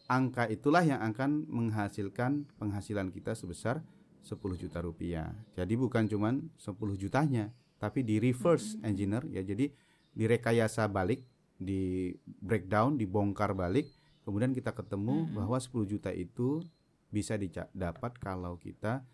angka 0.08 0.48
itulah 0.52 0.84
yang 0.84 1.00
akan 1.00 1.48
menghasilkan 1.48 2.44
penghasilan 2.60 3.08
kita 3.08 3.32
sebesar 3.32 3.80
10 4.24 4.40
juta 4.56 4.80
rupiah. 4.80 5.32
Jadi 5.56 5.74
bukan 5.76 6.08
cuman 6.08 6.48
10 6.56 6.96
jutanya, 6.96 7.52
tapi 7.76 8.00
di 8.00 8.16
reverse 8.16 8.80
engineer 8.80 9.24
ya 9.28 9.44
jadi 9.44 9.68
direkayasa 10.16 10.88
balik, 10.88 11.24
di 11.60 12.12
breakdown, 12.24 12.96
dibongkar 12.96 13.52
balik, 13.52 13.88
kemudian 14.24 14.56
kita 14.56 14.72
ketemu 14.72 15.28
bahwa 15.32 15.60
10 15.60 15.84
juta 15.84 16.10
itu 16.12 16.64
bisa 17.12 17.36
didapat 17.38 18.18
kalau 18.18 18.58
kita 18.58 19.04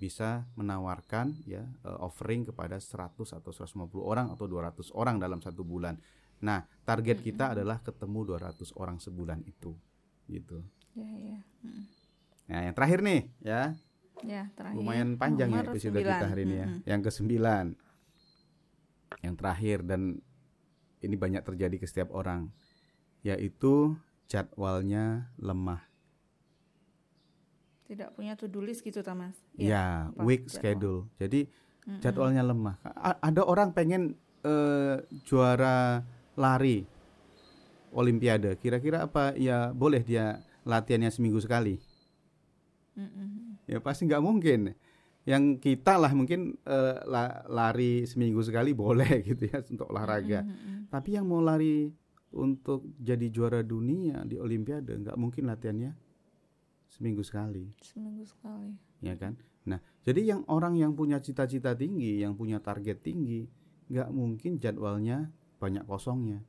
bisa 0.00 0.48
menawarkan 0.56 1.36
ya 1.44 1.60
eh, 1.60 1.98
offering 2.00 2.48
kepada 2.48 2.80
100 2.80 3.36
atau 3.36 3.52
150 3.52 4.00
orang 4.00 4.32
atau 4.32 4.48
200 4.48 4.96
orang 4.96 5.20
dalam 5.20 5.44
satu 5.44 5.60
bulan. 5.60 6.00
Nah, 6.40 6.64
target 6.88 7.20
kita 7.20 7.52
adalah 7.52 7.84
ketemu 7.84 8.32
200 8.32 8.72
orang 8.80 8.96
sebulan 8.96 9.44
itu. 9.44 9.76
Gitu. 10.30 10.62
Iya, 10.94 11.10
iya. 11.12 11.38
Mm. 11.60 11.82
Nah, 12.46 12.60
yang 12.64 12.74
terakhir 12.74 12.98
nih 13.00 13.20
ya, 13.40 13.62
Ya, 14.20 14.42
terakhir. 14.54 14.76
lumayan 14.76 15.16
panjang 15.16 15.48
ya 15.48 15.62
Nomor 15.62 15.72
episode 15.72 15.90
sembilan. 15.96 16.10
kita 16.12 16.26
hari 16.26 16.42
ini 16.44 16.54
ya. 16.54 16.66
Mm-mm. 16.66 16.82
Yang 16.84 17.00
kesembilan. 17.04 17.66
Yang 19.20 19.34
terakhir 19.36 19.78
dan 19.82 20.00
ini 21.00 21.14
banyak 21.16 21.42
terjadi 21.42 21.76
ke 21.76 21.86
setiap 21.86 22.12
orang 22.12 22.52
yaitu 23.20 23.96
jadwalnya 24.26 25.28
lemah. 25.36 25.82
Tidak 27.84 28.14
punya 28.14 28.38
to 28.38 28.46
do 28.46 28.62
list 28.62 28.80
gitu, 28.80 29.02
Mas? 29.10 29.34
Ya, 29.52 30.08
apa 30.08 30.22
week 30.22 30.46
jadwal? 30.46 30.54
schedule. 30.54 31.00
Jadi 31.18 31.40
jadwalnya 31.98 32.42
lemah. 32.44 32.78
A- 32.86 33.18
ada 33.20 33.42
orang 33.42 33.74
pengen 33.74 34.14
eh, 34.40 34.96
juara 35.22 36.06
lari 36.32 36.86
olimpiade. 37.92 38.54
Kira-kira 38.56 39.04
apa 39.04 39.34
ya 39.34 39.70
boleh 39.70 40.00
dia 40.00 40.38
latihannya 40.62 41.10
seminggu 41.10 41.38
sekali? 41.38 41.78
Ya 43.66 43.78
pasti 43.78 44.06
nggak 44.06 44.22
mungkin. 44.22 44.74
Yang 45.28 45.60
kita 45.60 46.00
lah 46.00 46.10
mungkin 46.10 46.56
la- 47.06 47.44
lari 47.46 48.08
seminggu 48.08 48.40
sekali 48.40 48.72
boleh 48.72 49.20
gitu 49.28 49.46
ya 49.46 49.62
untuk 49.62 49.88
olahraga. 49.88 50.42
Tapi 50.88 51.14
yang 51.14 51.28
mau 51.28 51.38
lari 51.38 51.92
untuk 52.30 52.86
jadi 52.96 53.26
juara 53.26 53.60
dunia 53.60 54.22
di 54.22 54.38
olimpiade 54.38 54.94
nggak 54.96 55.18
mungkin 55.18 55.50
latihannya 55.50 55.90
seminggu 56.86 57.26
sekali 57.26 57.66
Seminggu 57.82 58.22
sekali. 58.22 58.70
ya 59.02 59.14
kan? 59.14 59.34
Nah, 59.66 59.78
jadi 60.02 60.34
yang 60.34 60.40
orang 60.46 60.74
yang 60.74 60.94
punya 60.94 61.18
cita-cita 61.18 61.74
tinggi, 61.74 62.22
yang 62.22 62.34
punya 62.34 62.58
target 62.58 63.02
tinggi, 63.02 63.46
nggak 63.90 64.08
mungkin 64.10 64.56
jadwalnya 64.58 65.30
banyak 65.58 65.84
kosongnya. 65.84 66.40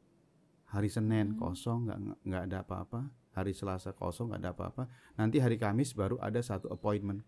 Hari 0.72 0.88
Senin 0.88 1.36
kosong, 1.36 1.88
nggak 1.88 2.00
nggak 2.24 2.44
ada 2.48 2.58
apa-apa. 2.64 3.02
Hari 3.36 3.52
Selasa 3.52 3.92
kosong, 3.92 4.32
nggak 4.32 4.42
ada 4.44 4.52
apa-apa. 4.56 4.84
Nanti 5.20 5.40
hari 5.40 5.60
Kamis 5.60 5.92
baru 5.92 6.20
ada 6.20 6.40
satu 6.40 6.72
appointment. 6.72 7.24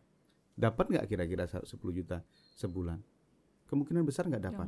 Dapat 0.56 0.96
nggak 0.96 1.06
kira-kira 1.12 1.44
sa- 1.48 1.64
10 1.64 1.92
juta 1.92 2.24
sebulan? 2.56 3.00
Kemungkinan 3.68 4.04
besar 4.06 4.28
nggak 4.32 4.44
dapat. 4.44 4.68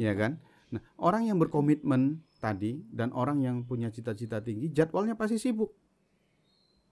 Ya 0.00 0.12
kan? 0.16 0.32
Nah, 0.72 0.80
orang 0.96 1.28
yang 1.28 1.36
berkomitmen 1.36 2.24
tadi 2.40 2.80
dan 2.88 3.12
orang 3.12 3.40
yang 3.44 3.64
punya 3.68 3.92
cita-cita 3.92 4.40
tinggi, 4.40 4.72
jadwalnya 4.72 5.16
pasti 5.16 5.36
sibuk. 5.36 5.72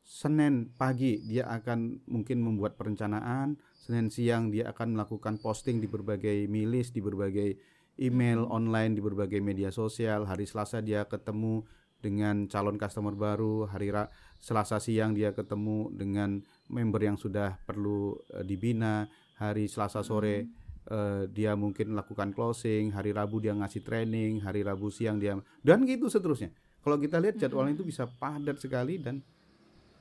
Senin 0.03 0.75
pagi 0.75 1.23
dia 1.23 1.47
akan 1.47 2.05
mungkin 2.11 2.43
membuat 2.43 2.75
perencanaan, 2.75 3.55
Senin 3.79 4.11
siang 4.11 4.51
dia 4.51 4.67
akan 4.75 4.99
melakukan 4.99 5.39
posting 5.39 5.79
di 5.79 5.87
berbagai 5.87 6.51
milis, 6.51 6.91
di 6.91 6.99
berbagai 6.99 7.55
email 8.01 8.49
online, 8.49 8.97
di 8.97 9.03
berbagai 9.05 9.41
media 9.43 9.69
sosial. 9.69 10.25
Hari 10.25 10.49
Selasa 10.49 10.81
dia 10.81 11.05
ketemu 11.05 11.65
dengan 12.03 12.51
calon 12.51 12.77
customer 12.77 13.15
baru, 13.15 13.71
hari 13.71 13.95
Ra- 13.95 14.11
Selasa 14.43 14.83
siang 14.83 15.15
dia 15.15 15.31
ketemu 15.31 15.95
dengan 15.95 16.43
member 16.67 16.99
yang 16.99 17.15
sudah 17.15 17.63
perlu 17.63 18.19
eh, 18.35 18.43
dibina, 18.43 19.07
hari 19.39 19.71
Selasa 19.71 20.03
sore 20.03 20.51
eh, 20.91 21.31
dia 21.31 21.55
mungkin 21.55 21.95
lakukan 21.95 22.35
closing, 22.35 22.91
hari 22.91 23.15
Rabu 23.15 23.39
dia 23.39 23.55
ngasih 23.55 23.87
training, 23.87 24.43
hari 24.43 24.67
Rabu 24.67 24.91
siang 24.91 25.23
dia 25.23 25.39
dan 25.63 25.87
gitu 25.87 26.11
seterusnya. 26.11 26.51
Kalau 26.83 26.99
kita 26.99 27.23
lihat 27.23 27.39
jadwalnya 27.39 27.79
itu 27.79 27.87
bisa 27.87 28.11
padat 28.11 28.59
sekali 28.59 28.99
dan 28.99 29.23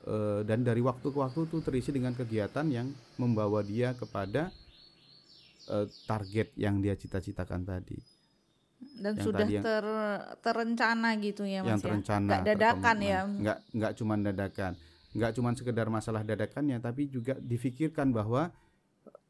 eh, 0.02 0.42
dan 0.42 0.66
dari 0.66 0.82
waktu 0.82 1.06
ke 1.06 1.18
waktu 1.22 1.46
itu 1.46 1.62
terisi 1.62 1.94
dengan 1.94 2.18
kegiatan 2.18 2.66
yang 2.66 2.90
membawa 3.14 3.62
dia 3.62 3.94
kepada 3.94 4.50
eh, 5.64 5.86
target 6.04 6.48
yang 6.54 6.78
dia 6.78 6.92
cita-citakan 6.92 7.62
tadi. 7.62 7.98
Dan 8.94 9.14
yang 9.14 9.22
sudah 9.22 9.40
tadi 9.40 9.54
yang- 9.54 9.64
ter, 9.64 9.84
terencana 10.40 11.14
gitu 11.16 11.42
ya, 11.42 11.60
Mas 11.60 11.68
yang 11.68 11.78
ya. 11.78 11.84
terencana 11.84 12.26
Nggak 12.28 12.42
dadakan 12.44 12.96
ya. 13.00 13.20
nggak 13.24 13.58
nggak 13.70 13.92
cuma 13.94 14.14
dadakan 14.16 14.72
nggak 15.12 15.32
cuma 15.32 15.48
sekedar 15.52 15.86
masalah 15.86 16.22
dadakannya 16.22 16.78
tapi 16.78 17.06
juga 17.06 17.36
difikirkan 17.36 18.10
bahwa 18.10 18.50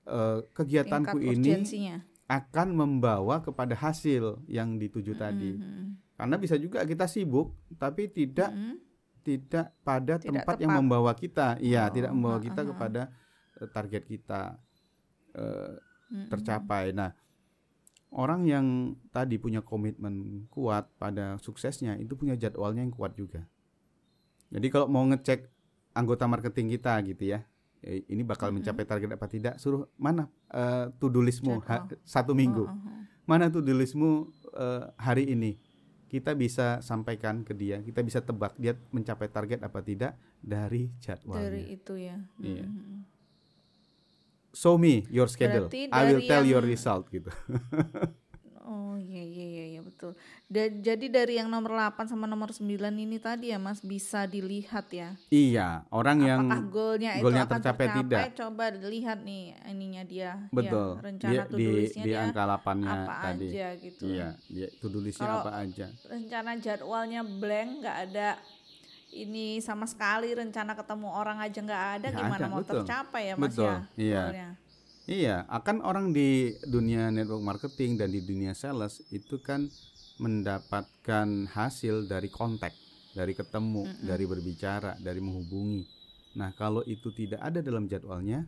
eh, 0.05 0.41
kegiatanku 0.49 1.15
Tingkat 1.15 1.31
ini 1.33 1.51
urgensinya. 1.53 1.97
akan 2.27 2.69
membawa 2.73 3.39
kepada 3.39 3.77
hasil 3.77 4.41
yang 4.47 4.75
dituju 4.75 5.15
tadi 5.15 5.53
Mhm. 5.53 6.17
karena 6.17 6.37
bisa 6.37 6.57
juga 6.57 6.83
kita 6.83 7.05
sibuk 7.05 7.51
tapi 7.77 8.09
tidak 8.09 8.51
Mhm. 8.51 8.75
tidak 9.21 9.71
pada 9.81 10.17
Tidak 10.17 10.27
tempat 10.35 10.57
yang 10.57 10.71
tepat. 10.71 10.81
membawa 10.81 11.13
kita 11.13 11.49
iya 11.61 11.87
Oh, 11.87 11.93
tidak 11.93 12.11
membawa 12.11 12.35
ha, 12.35 12.43
kita 12.43 12.57
ha, 12.57 12.65
ha. 12.65 12.71
kepada 12.73 13.03
eh, 13.55 13.69
target 13.69 14.03
kita 14.07 14.43
Mhm. 16.13 16.29
tercapai 16.29 16.93
nah 16.93 17.17
orang 18.13 18.45
yang 18.45 18.67
tadi 19.09 19.37
punya 19.37 19.61
komitmen 19.61 20.15
kuat 20.47 20.85
pada 20.97 21.37
suksesnya 21.39 21.97
itu 21.97 22.13
punya 22.13 22.37
jadwalnya 22.37 22.81
yang 22.81 22.93
kuat 22.93 23.17
juga 23.17 23.49
jadi 24.49 24.69
kalau 24.69 24.87
mau 24.87 25.03
ngecek 25.03 25.49
anggota 25.93 26.25
marketing 26.27 26.69
kita 26.71 27.01
gitu 27.03 27.25
ya 27.27 27.41
eh, 27.81 28.05
ini 28.07 28.21
bakal 28.23 28.53
mencapai 28.53 28.85
target 28.85 29.09
apa 29.11 29.27
tidak 29.27 29.55
suruh 29.57 29.89
mana 29.97 30.29
eh, 30.49 30.93
to 30.95 31.09
do 31.09 31.21
listmu 31.21 31.57
ha- 31.59 31.65
satu 32.05 32.33
minggu 32.33 32.63
Oh, 32.63 32.71
oh, 32.71 32.85
oh. 32.87 33.01
mana 33.25 33.49
to 33.49 33.59
do 33.59 33.73
listmu 33.73 34.29
eh, 34.53 34.85
hari 34.99 35.27
ini 35.27 35.57
kita 36.07 36.37
bisa 36.37 36.85
sampaikan 36.85 37.41
ke 37.41 37.57
dia 37.57 37.81
kita 37.81 38.05
bisa 38.05 38.21
tebak 38.21 38.53
dia 38.55 38.77
mencapai 38.93 39.27
target 39.27 39.65
apa 39.65 39.81
tidak 39.81 40.13
dari 40.39 40.93
jadwalnya 40.99 41.49
Dari 41.49 41.63
itu 41.73 41.97
ya. 41.97 42.21
Iya. 42.39 42.69
Mhm. 42.69 42.97
Show 44.53 44.77
me 44.77 45.05
your 45.09 45.27
schedule 45.27 45.67
Berarti 45.67 45.89
I 45.89 46.03
will 46.07 46.23
tell 46.23 46.45
your 46.45 46.61
yang- 46.61 46.71
result 46.71 47.09
gitu 47.09 47.29
Oh 48.63 48.95
iya 48.95 49.21
iya 49.21 49.45
iya 49.45 49.65
iya, 49.69 49.81
betul. 49.83 50.15
Da- 50.47 50.71
jadi 50.71 51.11
dari 51.11 51.35
yang 51.37 51.51
nomor 51.51 51.75
8 51.75 52.07
sama 52.07 52.31
nomor 52.31 52.55
9 52.55 52.63
ini 52.95 53.19
tadi 53.19 53.51
ya 53.51 53.59
Mas 53.59 53.83
bisa 53.83 54.25
dilihat 54.25 54.87
ya. 54.89 55.19
iya 55.29 55.83
orang 55.91 56.23
yang 56.23 56.43
Apakah 56.47 56.63
goalnya 56.71 57.11
itu 57.19 57.23
goalnya 57.27 57.45
akan 57.45 57.53
tercapai 57.59 57.87
tidak. 57.91 58.21
Coba 58.33 58.65
dilihat 58.71 59.19
nih 59.27 59.59
ininya 59.67 60.03
dia. 60.07 60.31
betul 60.49 60.95
Ya, 60.95 61.03
rencana 61.03 61.33
dia 61.35 61.43
to 61.45 61.57
di 61.59 61.69
di 61.91 62.13
angka 62.15 62.43
8-nya 62.47 62.93
apa 62.95 63.15
tadi 63.19 63.47
aja 63.51 63.69
gitu. 63.77 64.03
iya 64.07 64.29
dia 64.47 64.69
to 64.79 64.87
apa 65.19 65.51
aja 65.59 65.87
Rencana 66.07 66.51
jadwalnya 66.57 67.21
blank 67.27 67.71
nggak 67.83 67.97
ada 68.09 68.29
ini 69.13 69.61
sama 69.61 69.85
sekali 69.85 70.33
rencana 70.33 70.73
ketemu 70.73 71.09
orang 71.13 71.39
aja 71.45 71.61
nggak 71.61 71.85
ada 72.01 72.07
Nggak 72.11 72.21
gimana 72.25 72.45
ada, 72.45 72.53
mau 72.53 72.61
betul. 72.65 72.75
tercapai 72.81 73.23
ya 73.29 73.35
Mas 73.37 73.53
Betul, 73.53 73.69
ya. 73.69 73.77
iya. 74.01 74.49
Iya, 75.03 75.37
akan 75.51 75.83
orang 75.83 76.15
di 76.15 76.55
dunia 76.63 77.11
network 77.11 77.43
marketing 77.43 77.99
dan 77.99 78.15
di 78.15 78.23
dunia 78.23 78.55
sales 78.55 79.03
itu 79.11 79.43
kan 79.43 79.67
mendapatkan 80.23 81.51
hasil 81.51 82.07
dari 82.07 82.31
kontak, 82.31 82.71
dari 83.11 83.35
ketemu, 83.35 83.83
dari 83.99 84.25
berbicara, 84.31 84.95
dari 85.03 85.19
menghubungi. 85.19 85.83
Nah, 86.39 86.55
kalau 86.55 86.87
itu 86.87 87.11
tidak 87.11 87.43
ada 87.43 87.59
dalam 87.59 87.91
jadwalnya, 87.91 88.47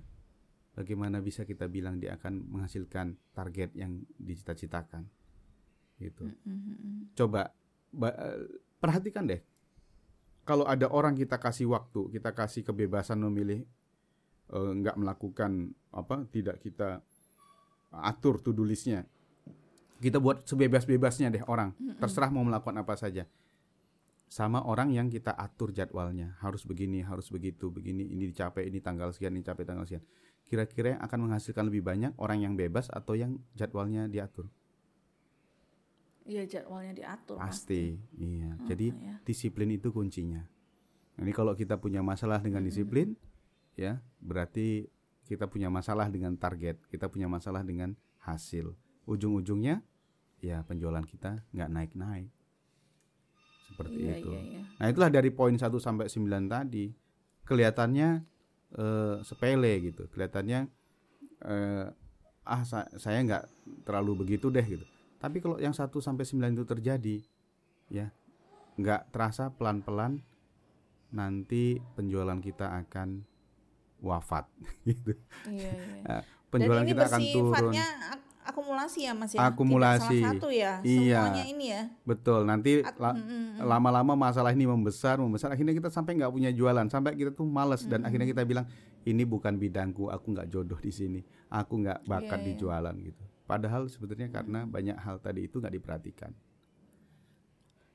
bagaimana 0.79 1.19
bisa 1.19 1.43
kita 1.43 1.67
bilang 1.67 1.99
dia 1.99 2.15
akan 2.15 2.47
menghasilkan 2.47 3.19
target 3.35 3.75
yang 3.75 4.07
dicita-citakan? 4.17 5.11
Gitu. 5.99 6.31
Mhm. 6.47 7.19
Coba 7.19 7.51
ba- 7.91 8.15
eh, 8.15 8.63
perhatikan 8.79 9.27
deh. 9.27 9.43
Kalau 10.45 10.69
ada 10.69 10.93
orang 10.93 11.17
kita 11.17 11.41
kasih 11.41 11.73
waktu, 11.73 12.13
kita 12.13 12.37
kasih 12.37 12.63
kebebasan 12.69 13.17
memilih 13.17 13.65
eh, 14.53 14.73
nggak 14.77 14.97
melakukan 15.01 15.73
apa, 15.89 16.29
tidak 16.29 16.61
kita 16.61 17.01
atur 17.91 18.41
to 18.45 18.53
do 18.53 18.61
listnya. 18.61 19.09
Kita 20.03 20.21
buat 20.21 20.45
sebebas-bebasnya 20.45 21.33
deh 21.33 21.45
orang, 21.49 21.73
terserah 21.97 22.29
mau 22.29 22.45
melakukan 22.45 22.77
apa 22.77 22.93
saja. 22.99 23.25
Sama 24.29 24.61
orang 24.67 24.91
yang 24.91 25.09
kita 25.09 25.33
atur 25.33 25.71
jadwalnya, 25.71 26.35
harus 26.43 26.67
begini, 26.67 27.01
harus 27.01 27.31
begitu, 27.31 27.71
begini, 27.71 28.03
ini 28.13 28.35
dicapai, 28.35 28.67
ini 28.67 28.83
tanggal 28.83 29.15
sekian, 29.15 29.33
ini 29.33 29.47
dicapai 29.47 29.65
tanggal 29.65 29.87
sekian. 29.87 30.05
Kira-kira 30.45 30.99
yang 30.99 31.03
akan 31.07 31.19
menghasilkan 31.31 31.65
lebih 31.71 31.87
banyak 31.87 32.13
orang 32.21 32.43
yang 32.43 32.53
bebas 32.59 32.91
atau 32.93 33.17
yang 33.17 33.39
jadwalnya 33.57 34.11
diatur? 34.11 34.51
Iya 36.25 36.43
jadwalnya 36.49 36.93
diatur. 36.97 37.37
Mas. 37.37 37.61
Pasti, 37.65 38.01
iya. 38.17 38.57
Jadi 38.65 38.89
ya. 38.97 39.15
disiplin 39.29 39.69
itu 39.73 39.93
kuncinya. 39.93 40.41
Jadi 41.15 41.31
kalau 41.31 41.53
kita 41.55 41.79
punya 41.79 42.03
masalah 42.03 42.41
dengan 42.43 42.65
disiplin, 42.65 43.15
ya 43.79 44.03
berarti 44.19 44.89
kita 45.29 45.47
punya 45.47 45.71
masalah 45.71 46.11
dengan 46.11 46.35
target, 46.35 46.81
kita 46.91 47.07
punya 47.07 47.31
masalah 47.31 47.63
dengan 47.63 47.95
hasil. 48.25 48.75
Ujung-ujungnya, 49.07 49.85
ya 50.43 50.65
penjualan 50.67 51.05
kita 51.05 51.45
nggak 51.55 51.71
naik-naik. 51.71 52.29
Seperti 53.71 53.99
Iya 54.01 54.15
itu. 54.21 54.31
iya 54.33 54.43
iya. 54.43 54.63
Nah 54.81 54.87
itulah 54.91 55.11
dari 55.13 55.31
poin 55.31 55.55
1 55.55 55.79
sampai 55.81 56.09
9 56.09 56.49
tadi 56.49 56.93
kelihatannya 57.45 58.09
eh, 58.75 59.17
sepele 59.23 59.73
gitu, 59.87 60.11
kelihatannya 60.11 60.67
eh, 61.47 61.87
ah 62.45 62.63
sa- 62.67 62.91
saya 62.99 63.23
nggak 63.23 63.45
terlalu 63.87 64.27
begitu 64.27 64.51
deh 64.51 64.67
gitu. 64.67 64.83
Tapi 65.25 65.41
kalau 65.41 65.57
yang 65.57 65.73
1 65.73 65.89
sampai 65.97 66.29
9 66.29 66.53
itu 66.53 66.65
terjadi, 66.69 67.17
ya 67.89 68.13
nggak 68.77 69.09
terasa 69.09 69.49
pelan-pelan 69.49 70.21
nanti 71.09 71.81
penjualan 71.95 72.37
kita 72.37 72.77
akan 72.85 73.25
wafat 73.99 74.45
gitu. 74.85 75.17
Iya 75.49 75.73
iya. 75.73 76.05
Eh, 76.13 76.23
penjualan 76.53 76.85
Dan 76.85 76.87
ini 76.87 76.93
kita 76.93 77.05
akan 77.09 77.21
turun. 77.33 77.73
akumulasi 78.45 79.09
ya 79.09 79.13
Mas 79.17 79.33
ya. 79.33 79.41
Tidak 79.41 79.49
Akumulasi. 79.57 80.19
salah 80.21 80.37
satu 80.37 80.49
ya. 80.53 80.73
Iya. 80.85 81.21
Semuanya 81.25 81.45
ini 81.49 81.65
ya. 81.73 81.83
Betul, 82.05 82.45
nanti 82.45 82.85
At- 82.85 83.01
la- 83.01 83.17
mm, 83.17 83.25
mm, 83.25 83.41
mm. 83.57 83.65
lama-lama 83.65 84.13
masalah 84.13 84.53
ini 84.53 84.69
membesar, 84.69 85.17
membesar. 85.17 85.49
Akhirnya 85.49 85.73
kita 85.73 85.89
sampai 85.89 86.21
nggak 86.21 86.29
punya 86.29 86.53
jualan, 86.53 86.85
sampai 86.93 87.17
kita 87.17 87.33
tuh 87.33 87.49
males 87.49 87.89
dan 87.89 88.05
akhirnya 88.05 88.29
kita 88.29 88.45
bilang 88.45 88.69
ini 89.03 89.25
bukan 89.25 89.57
bidangku, 89.57 90.13
aku 90.13 90.37
nggak 90.37 90.53
jodoh 90.53 90.77
di 90.77 90.93
sini, 90.93 91.21
aku 91.49 91.81
nggak 91.81 92.05
bakat 92.05 92.39
Iya, 92.41 92.45
di 92.45 92.53
iya. 92.53 92.59
jualan 92.61 92.97
gitu. 93.01 93.25
Padahal 93.45 93.87
sebetulnya 93.93 94.29
karena 94.33 94.65
banyak 94.65 94.97
hal 94.97 95.21
tadi 95.21 95.45
itu 95.45 95.61
nggak 95.61 95.75
diperhatikan. 95.77 96.33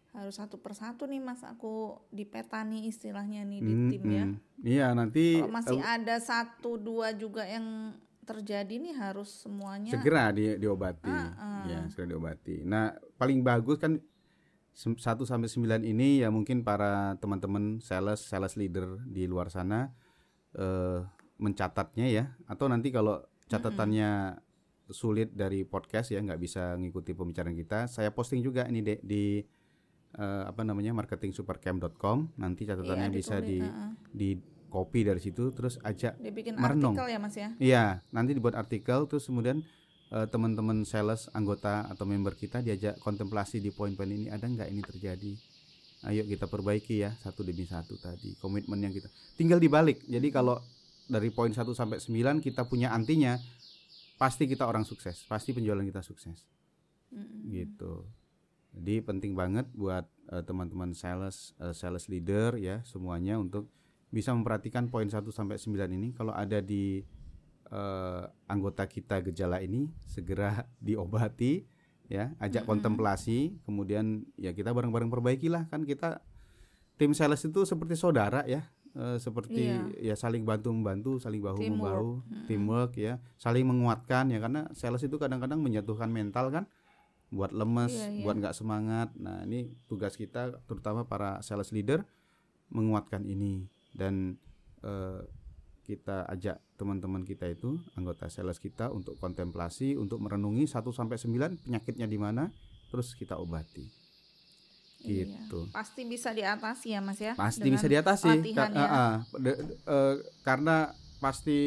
harus 0.10 0.42
satu 0.42 0.58
persatu 0.58 1.06
nih 1.06 1.22
mas 1.22 1.46
aku 1.46 1.94
dipetani 2.10 2.90
istilahnya 2.90 3.46
nih 3.46 3.62
di 3.62 3.74
Hmm, 3.78 3.90
tim 3.94 4.04
ya 4.10 4.26
hmm. 4.26 4.38
Iya 4.60 4.88
nanti 4.92 5.38
kalau 5.38 5.54
masih 5.54 5.80
eh, 5.80 5.86
ada 5.86 6.16
satu 6.20 6.76
dua 6.76 7.14
juga 7.14 7.46
yang 7.46 7.94
terjadi 8.26 8.74
nih 8.76 8.94
harus 8.98 9.30
semuanya 9.32 9.94
segera 9.94 10.34
di, 10.34 10.58
diobati. 10.58 11.08
Ah, 11.08 11.30
ah. 11.38 11.64
Ya, 11.66 11.80
segera 11.90 12.14
diobati. 12.14 12.62
Nah, 12.62 12.94
paling 13.18 13.42
bagus 13.42 13.78
kan 13.78 14.02
sem- 14.74 14.98
1 14.98 15.24
sampai 15.26 15.50
9 15.50 15.82
ini 15.82 16.22
ya 16.22 16.30
mungkin 16.30 16.62
para 16.62 17.16
teman-teman 17.18 17.78
sales, 17.80 18.22
sales 18.22 18.54
leader 18.58 19.00
di 19.06 19.30
luar 19.30 19.50
sana 19.50 19.94
eh 20.54 21.00
mencatatnya 21.40 22.06
ya 22.10 22.26
atau 22.46 22.68
nanti 22.68 22.92
kalau 22.92 23.22
catatannya 23.48 24.42
sulit 24.90 25.32
dari 25.32 25.64
podcast 25.64 26.10
ya 26.10 26.20
nggak 26.20 26.40
bisa 26.40 26.76
ngikuti 26.76 27.14
pembicaraan 27.14 27.54
kita, 27.54 27.86
saya 27.86 28.10
posting 28.10 28.42
juga 28.42 28.66
ini 28.66 28.82
di 28.84 29.42
eh, 30.10 30.44
apa 30.46 30.66
namanya 30.66 30.94
marketingsupercamp.com 30.94 32.34
nanti 32.38 32.66
catatannya 32.66 33.10
Iya, 33.10 33.16
bisa 33.16 33.36
di 33.42 33.62
di 34.10 34.30
copy 34.70 35.02
dari 35.02 35.18
situ 35.18 35.50
terus 35.50 35.82
ajak 35.82 36.22
dibikin 36.22 36.54
merenung. 36.58 36.94
artikel 36.94 37.08
ya 37.10 37.20
mas 37.22 37.36
ya? 37.38 37.50
Iya, 37.58 37.86
nanti 38.14 38.38
dibuat 38.38 38.54
artikel 38.54 39.06
terus 39.10 39.26
kemudian 39.26 39.62
eh, 40.10 40.28
teman-teman 40.30 40.86
sales 40.86 41.30
anggota 41.34 41.86
atau 41.90 42.06
member 42.06 42.34
kita 42.34 42.62
diajak 42.62 42.98
kontemplasi 43.02 43.62
di 43.62 43.70
poin-poin 43.70 44.10
ini. 44.10 44.30
Ada 44.30 44.46
nggak 44.46 44.70
ini 44.70 44.82
terjadi. 44.82 45.34
Ayo 46.08 46.24
kita 46.24 46.48
perbaiki 46.48 47.04
ya 47.04 47.12
satu 47.20 47.44
demi 47.44 47.68
satu 47.68 48.00
tadi 48.00 48.32
komitmen 48.40 48.80
yang 48.80 48.94
kita. 48.96 49.12
Tinggal 49.36 49.60
dibalik. 49.60 50.00
Jadi 50.08 50.32
kalau 50.32 50.56
dari 51.10 51.34
poin 51.34 51.50
1 51.50 51.60
sampai 51.74 51.98
9 51.98 52.40
kita 52.40 52.70
punya 52.70 52.94
antinya 52.94 53.36
pasti 54.20 54.44
kita 54.52 54.68
orang 54.68 54.84
sukses, 54.84 55.24
pasti 55.24 55.56
penjualan 55.56 55.82
kita 55.82 56.04
sukses 56.04 56.44
Mm-mm. 57.16 57.48
gitu. 57.56 58.04
Jadi 58.76 59.02
penting 59.02 59.34
banget 59.34 59.72
buat 59.72 60.06
eh, 60.30 60.44
teman-teman 60.44 60.92
sales, 60.92 61.56
eh, 61.64 61.72
sales 61.72 62.12
leader 62.12 62.60
ya 62.60 62.84
semuanya 62.84 63.40
untuk 63.40 63.72
bisa 64.12 64.36
memperhatikan 64.36 64.92
poin 64.92 65.08
1 65.08 65.24
sampai 65.32 65.56
9 65.56 65.88
ini 65.96 66.12
kalau 66.12 66.36
ada 66.36 66.60
di 66.60 67.02
eh, 67.72 68.24
anggota 68.52 68.86
kita 68.86 69.24
gejala 69.32 69.64
ini 69.64 69.88
segera 70.04 70.68
diobati 70.86 71.64
ya, 72.12 72.36
ajak 72.44 72.68
Mm-mm. 72.68 72.72
kontemplasi, 72.76 73.56
kemudian 73.64 74.28
ya 74.36 74.52
kita 74.52 74.76
bareng-bareng 74.76 75.08
perbaikilah 75.08 75.72
kan 75.72 75.88
kita 75.88 76.20
tim 77.00 77.16
sales 77.16 77.40
itu 77.48 77.64
seperti 77.64 77.96
saudara 77.96 78.44
ya. 78.44 78.68
Eh, 78.96 79.18
seperti 79.18 79.64
ya 80.00 80.16
saling 80.16 80.46
bantu 80.46 80.74
membantu, 80.74 81.12
saling 81.18 81.42
bahu 81.42 81.60
Teamwork. 81.60 81.74
membahu, 81.78 82.10
Mm-mm. 82.26 82.46
teamwork 82.48 82.92
ya, 82.96 83.14
saling 83.36 83.66
menguatkan 83.68 84.30
ya 84.30 84.40
karena 84.40 84.66
sales 84.74 85.04
itu 85.04 85.16
kadang-kadang 85.18 85.60
menjatuhkan 85.62 86.10
mental 86.10 86.50
kan 86.50 86.66
buat 87.30 87.54
lemes, 87.54 87.94
Iya, 87.94 88.10
iya. 88.10 88.24
buat 88.26 88.36
nggak 88.42 88.56
semangat. 88.58 89.14
Nah, 89.22 89.46
ini 89.46 89.70
tugas 89.86 90.18
kita 90.18 90.58
terutama 90.66 91.06
para 91.06 91.38
sales 91.46 91.70
leader 91.70 92.02
menguatkan 92.70 93.22
ini 93.26 93.70
dan 93.94 94.38
eh, 94.82 95.22
kita 95.86 96.26
ajak 96.30 96.62
teman-teman 96.78 97.26
kita 97.26 97.50
itu 97.50 97.82
anggota 97.98 98.30
sales 98.30 98.62
kita 98.62 98.94
untuk 98.94 99.18
kontemplasi, 99.18 99.98
untuk 99.98 100.22
merenungi 100.22 100.70
1 100.70 100.94
sampai 100.94 101.18
9 101.18 101.66
penyakitnya 101.66 102.06
di 102.06 102.18
mana, 102.22 102.54
terus 102.90 103.18
kita 103.18 103.36
obati. 103.42 103.99
Iya. 105.00 105.26
Gitu. 105.26 105.72
pasti 105.72 106.04
bisa 106.04 106.30
diatasi 106.30 106.88
ya 106.92 107.00
mas 107.00 107.16
ya 107.18 107.32
Pasti 107.34 107.64
dengan 107.64 107.76
bisa 107.76 107.88
diatasi 107.88 108.28
Ka- 108.52 108.68
ya. 108.68 109.04
De- 109.34 109.56
de- 109.58 109.80
eh, 109.82 110.16
karena 110.42 110.92
pasti 111.18 111.60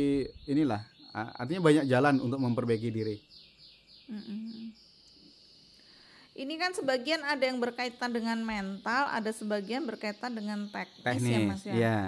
inilah 0.44 0.84
ah, 1.10 1.32
artinya 1.36 1.60
banyak 1.62 1.84
jalan 1.86 2.16
untuk 2.18 2.36
memperbaiki 2.38 2.88
diri. 2.88 3.16
Mm-mm. 4.06 4.72
Ini 6.34 6.54
kan 6.56 6.72
sebagian 6.72 7.20
ada 7.22 7.40
yang 7.42 7.56
berkaitan 7.58 8.08
dengan 8.08 8.40
mental, 8.40 9.04
ada 9.06 9.28
sebagian 9.30 9.84
berkaitan 9.84 10.32
dengan 10.32 10.64
teknis, 10.66 11.04
ya 11.04 11.04
Teknis, 11.06 11.44
mas 11.46 11.62
ya. 11.62 11.74
ya. 11.74 11.98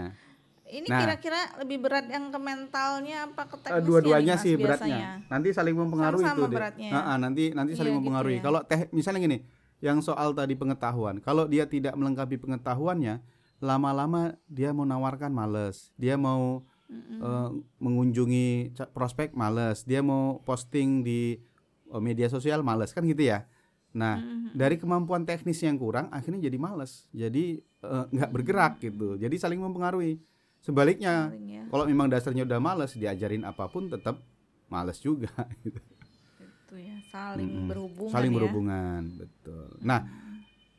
Ini 0.67 0.87
Nah. 0.87 0.97
kira-kira 0.99 1.41
lebih 1.59 1.77
berat 1.79 2.09
yang 2.09 2.29
ke 2.29 2.39
mentalnya 2.39 3.29
apa 3.29 3.45
ke 3.45 3.53
Eh, 3.55 3.61
teknisnya? 3.63 3.85
dua-duanya 3.85 4.25
nih, 4.31 4.33
Mas, 4.35 4.43
sih 4.43 4.53
biasanya? 4.57 4.73
beratnya. 5.21 5.29
Nanti 5.29 5.49
saling 5.53 5.75
mempengaruhi 5.75 6.25
Sama-sama 6.25 6.37
itu 6.39 6.45
deh. 6.47 6.57
beratnya 6.57 6.89
ya? 6.89 6.95
Ah, 6.95 7.05
ah, 7.05 7.17
nanti 7.19 7.45
nanti 7.51 7.73
saling 7.75 7.85
Iya, 7.87 7.93
gitu 7.93 8.01
mempengaruhi. 8.03 8.35
ya. 8.35 8.43
Kalau 8.43 8.61
teh 8.63 8.81
misalnya 8.91 9.21
gini, 9.21 9.39
yang 9.83 9.99
soal 10.01 10.33
tadi 10.37 10.55
pengetahuan, 10.55 11.19
kalau 11.19 11.49
dia 11.49 11.67
tidak 11.67 11.95
melengkapi 11.99 12.39
pengetahuannya, 12.39 13.21
lama-lama 13.65 14.37
dia 14.47 14.71
mau 14.77 14.85
nawarkan 14.85 15.33
males, 15.33 15.91
dia 15.97 16.21
mau 16.21 16.65
Mm-mm. 16.91 17.19
eh, 17.21 17.51
mengunjungi 17.81 18.77
prospek 18.93 19.33
males, 19.33 19.83
dia 19.89 20.05
mau 20.05 20.45
posting 20.45 21.01
di 21.01 21.41
eh, 21.89 22.03
media 22.03 22.29
sosial 22.29 22.61
males 22.61 22.93
kan 22.93 23.05
gitu 23.09 23.25
ya. 23.25 23.49
Nah, 23.95 24.19
Mm-mm. 24.21 24.53
dari 24.53 24.77
kemampuan 24.77 25.23
teknis 25.25 25.63
yang 25.63 25.79
kurang 25.79 26.11
akhirnya 26.11 26.45
jadi 26.45 26.59
males, 26.61 27.09
jadi 27.15 27.61
eh, 27.61 28.05
nggak 28.13 28.31
bergerak 28.31 28.73
gitu. 28.85 29.17
Jadi 29.17 29.35
saling 29.41 29.61
mempengaruhi. 29.61 30.21
Sebaliknya, 30.65 31.29
ya. 31.45 31.69
kalau 31.69 31.85
memang 31.85 32.09
dasarnya 32.09 32.49
udah 32.49 32.57
males, 32.57 32.97
diajarin 32.97 33.45
apa 33.45 33.69
pun 33.69 33.85
tetap 33.93 34.17
males 34.73 34.97
juga. 34.97 35.29
gitu. 35.65 35.77
Itu 36.75 36.83
ya, 36.83 36.99
saling 37.07 37.47
Mm-mm. 37.55 37.69
berhubungan 37.71 38.11
Saling 38.11 38.31
ya. 38.31 38.37
berhubungan, 38.37 39.01
betul. 39.15 39.67
Nah, 39.79 40.01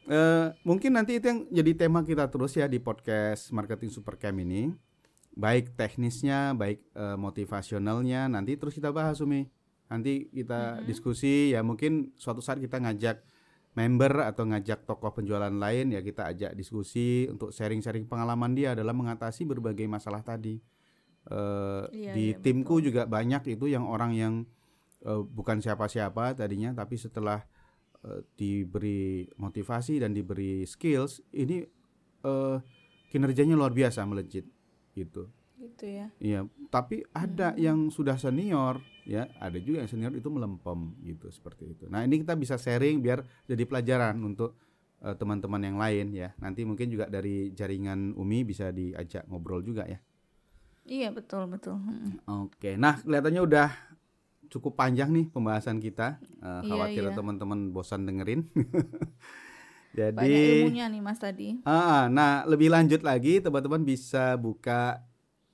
eh, 0.05 0.47
mungkin 0.61 0.91
nanti 0.91 1.15
itu 1.15 1.25
yang 1.25 1.39
jadi 1.47 1.71
tema 1.73 2.03
kita 2.03 2.27
terus 2.27 2.51
ya 2.51 2.67
di 2.67 2.83
podcast 2.83 3.47
Marketing 3.55 3.87
Supercamp 3.87 4.43
ini. 4.43 4.75
Baik 5.31 5.71
teknisnya, 5.71 6.51
baik 6.51 6.83
eh, 6.91 7.15
motivasionalnya, 7.15 8.27
nanti 8.27 8.59
terus 8.59 8.75
kita 8.75 8.91
bahas 8.91 9.23
Umi. 9.23 9.47
Nanti 9.87 10.27
kita 10.27 10.83
Mhm. 10.83 10.83
diskusi 10.83 11.55
ya 11.55 11.63
mungkin 11.63 12.11
suatu 12.15 12.43
saat 12.43 12.59
kita 12.59 12.75
ngajak 12.75 13.23
member 13.71 14.19
atau 14.19 14.43
ngajak 14.43 14.83
tokoh 14.83 15.15
penjualan 15.15 15.51
lain 15.51 15.95
ya 15.95 16.03
kita 16.03 16.27
ajak 16.27 16.51
diskusi 16.55 17.31
untuk 17.31 17.55
sharing-sharing 17.55 18.03
pengalaman 18.03 18.51
dia 18.51 18.75
dalam 18.75 18.99
mengatasi 18.99 19.47
berbagai 19.47 19.87
masalah 19.87 20.19
tadi. 20.19 20.59
Eh, 21.25 21.83
Iya, 21.89 22.11
di 22.11 22.25
iya, 22.31 22.39
timku 22.43 22.83
betul. 22.83 22.91
juga 22.91 23.07
banyak 23.07 23.47
itu 23.47 23.71
yang 23.71 23.87
orang 23.87 24.11
yang 24.11 24.33
eh, 25.05 25.21
bukan 25.21 25.61
siapa-siapa 25.61 26.33
tadinya 26.33 26.73
tapi 26.73 26.97
setelah 26.97 27.45
eh, 28.03 28.21
diberi 28.35 29.29
motivasi 29.37 30.01
dan 30.01 30.11
diberi 30.11 30.65
skills 30.65 31.21
ini 31.37 31.61
eh, 32.25 32.57
kinerjanya 33.13 33.55
luar 33.55 33.71
biasa 33.71 34.03
melejit 34.03 34.49
gitu. 34.97 35.29
Gitu 35.55 35.85
ya. 35.87 36.07
Iya, 36.19 36.39
tapi 36.67 37.05
ada 37.15 37.55
Hmm. 37.55 37.61
yang 37.61 37.79
sudah 37.87 38.19
senior, 38.19 38.83
ya, 39.07 39.31
ada 39.39 39.55
juga 39.55 39.85
yang 39.85 39.89
senior 39.89 40.11
itu 40.11 40.27
melempem 40.27 40.91
gitu 40.99 41.31
seperti 41.31 41.71
itu. 41.71 41.87
Nah, 41.87 42.03
ini 42.03 42.19
kita 42.19 42.35
bisa 42.35 42.59
sharing 42.59 42.99
biar 42.99 43.23
jadi 43.47 43.63
pelajaran 43.63 44.19
untuk 44.19 44.59
teman-teman 44.99 45.61
yang 45.63 45.77
lain 45.77 46.11
ya. 46.11 46.33
Nanti 46.41 46.65
mungkin 46.65 46.89
juga 46.89 47.05
dari 47.07 47.53
jaringan 47.53 48.17
Umi 48.17 48.41
bisa 48.41 48.73
diajak 48.73 49.29
ngobrol 49.29 49.61
juga 49.61 49.85
ya. 49.85 50.01
Iya 50.85 51.13
betul 51.13 51.45
betul. 51.49 51.77
Mm-mm. 51.77 52.25
Oke, 52.49 52.73
nah 52.75 52.97
kelihatannya 52.99 53.41
udah 53.41 53.69
cukup 54.49 54.75
panjang 54.79 55.11
nih 55.11 55.29
pembahasan 55.31 55.79
kita. 55.81 56.19
Iya, 56.41 56.61
khawatir 56.65 57.03
iya. 57.07 57.15
teman-teman 57.15 57.71
bosan 57.73 58.05
dengerin. 58.05 58.47
Banyak 59.95 60.27
Jadi, 60.27 60.59
ilmunya 60.59 60.91
nih 60.91 60.99
mas 60.99 61.23
tadi. 61.23 61.55
Ah, 61.63 62.11
nah 62.11 62.43
lebih 62.43 62.67
lanjut 62.67 62.99
lagi 62.99 63.39
teman-teman 63.39 63.79
bisa 63.87 64.35
buka 64.35 64.99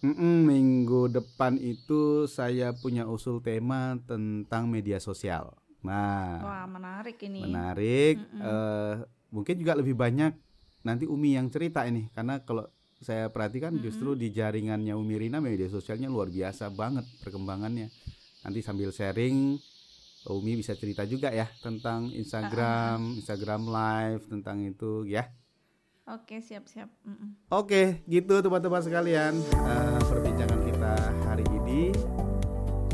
Mm-mm, 0.00 0.48
minggu 0.48 1.12
depan 1.12 1.60
itu 1.60 2.24
saya 2.24 2.72
punya 2.72 3.04
usul 3.04 3.44
tema 3.44 4.00
tentang 4.08 4.64
media 4.64 4.96
sosial. 4.96 5.52
Nah, 5.84 6.40
Wah, 6.40 6.64
menarik 6.64 7.20
ini. 7.20 7.44
menarik. 7.44 8.16
Mm-mm. 8.16 8.40
Eh, 8.40 8.94
mungkin 9.28 9.60
juga 9.60 9.76
lebih 9.76 9.92
banyak 9.92 10.32
nanti 10.86 11.04
Umi 11.04 11.36
yang 11.36 11.52
cerita 11.52 11.84
ini, 11.84 12.08
karena 12.12 12.40
kalau 12.44 12.68
saya 13.00 13.32
perhatikan 13.32 13.80
justru 13.80 14.12
di 14.12 14.28
jaringannya 14.28 14.92
Umi 14.92 15.16
Rina 15.16 15.40
media 15.40 15.72
sosialnya 15.72 16.12
luar 16.12 16.28
biasa 16.28 16.68
banget 16.68 17.08
perkembangannya. 17.24 17.88
Nanti 18.44 18.60
sambil 18.60 18.92
sharing, 18.92 19.56
Umi 20.28 20.52
bisa 20.60 20.76
cerita 20.76 21.08
juga 21.08 21.32
ya 21.32 21.48
tentang 21.64 22.12
Instagram, 22.12 23.16
Instagram 23.20 23.62
Live 23.72 24.28
tentang 24.28 24.60
itu 24.64 25.08
ya. 25.08 25.32
Oke, 26.10 26.42
siap-siap. 26.42 26.90
Mm-mm. 27.06 27.38
Oke, 27.54 28.02
gitu 28.10 28.42
teman-teman 28.42 28.82
sekalian 28.82 29.32
eh, 29.40 30.00
perbincangan 30.04 30.60
kita 30.66 30.94
hari 31.24 31.46
ini. 31.56 31.94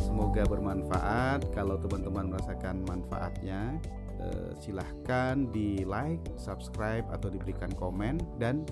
Semoga 0.04 0.46
bermanfaat. 0.46 1.48
Kalau 1.50 1.80
teman-teman 1.80 2.30
merasakan 2.30 2.84
manfaatnya, 2.84 3.80
eh, 4.20 4.50
silahkan 4.58 5.48
di 5.50 5.82
like, 5.84 6.22
subscribe 6.36 7.04
atau 7.10 7.28
diberikan 7.28 7.70
komen 7.74 8.16
dan 8.36 8.64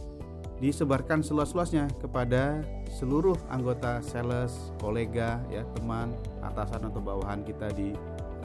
disebarkan 0.63 1.21
seluas-luasnya 1.21 1.91
kepada 1.99 2.63
seluruh 2.89 3.35
anggota 3.51 3.99
sales, 4.01 4.71
kolega, 4.79 5.43
ya 5.51 5.67
teman, 5.75 6.15
atasan 6.41 6.89
atau 6.89 7.03
bawahan 7.03 7.43
kita 7.43 7.69
di 7.75 7.93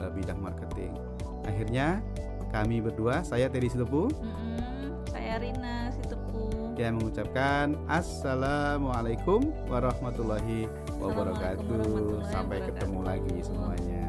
eh, 0.02 0.10
bidang 0.12 0.42
marketing. 0.42 0.92
Akhirnya 1.46 2.02
kami 2.50 2.82
berdua, 2.82 3.22
saya 3.22 3.46
Teddy 3.46 3.70
Sitepu 3.70 4.10
Mm-mm. 4.10 5.06
Saya 5.06 5.38
Rina 5.38 5.88
Sitepu. 5.94 6.74
yang 6.74 6.98
mengucapkan 6.98 7.78
Assalamualaikum 7.86 9.54
warahmatullahi 9.70 10.66
Assalamualaikum 10.66 10.98
wabarakatuh. 10.98 11.62
warahmatullahi 11.64 12.26
Sampai 12.28 12.58
wabarakatuh. 12.58 12.66
ketemu 12.74 13.00
lagi 13.06 13.36
semuanya. 13.42 13.99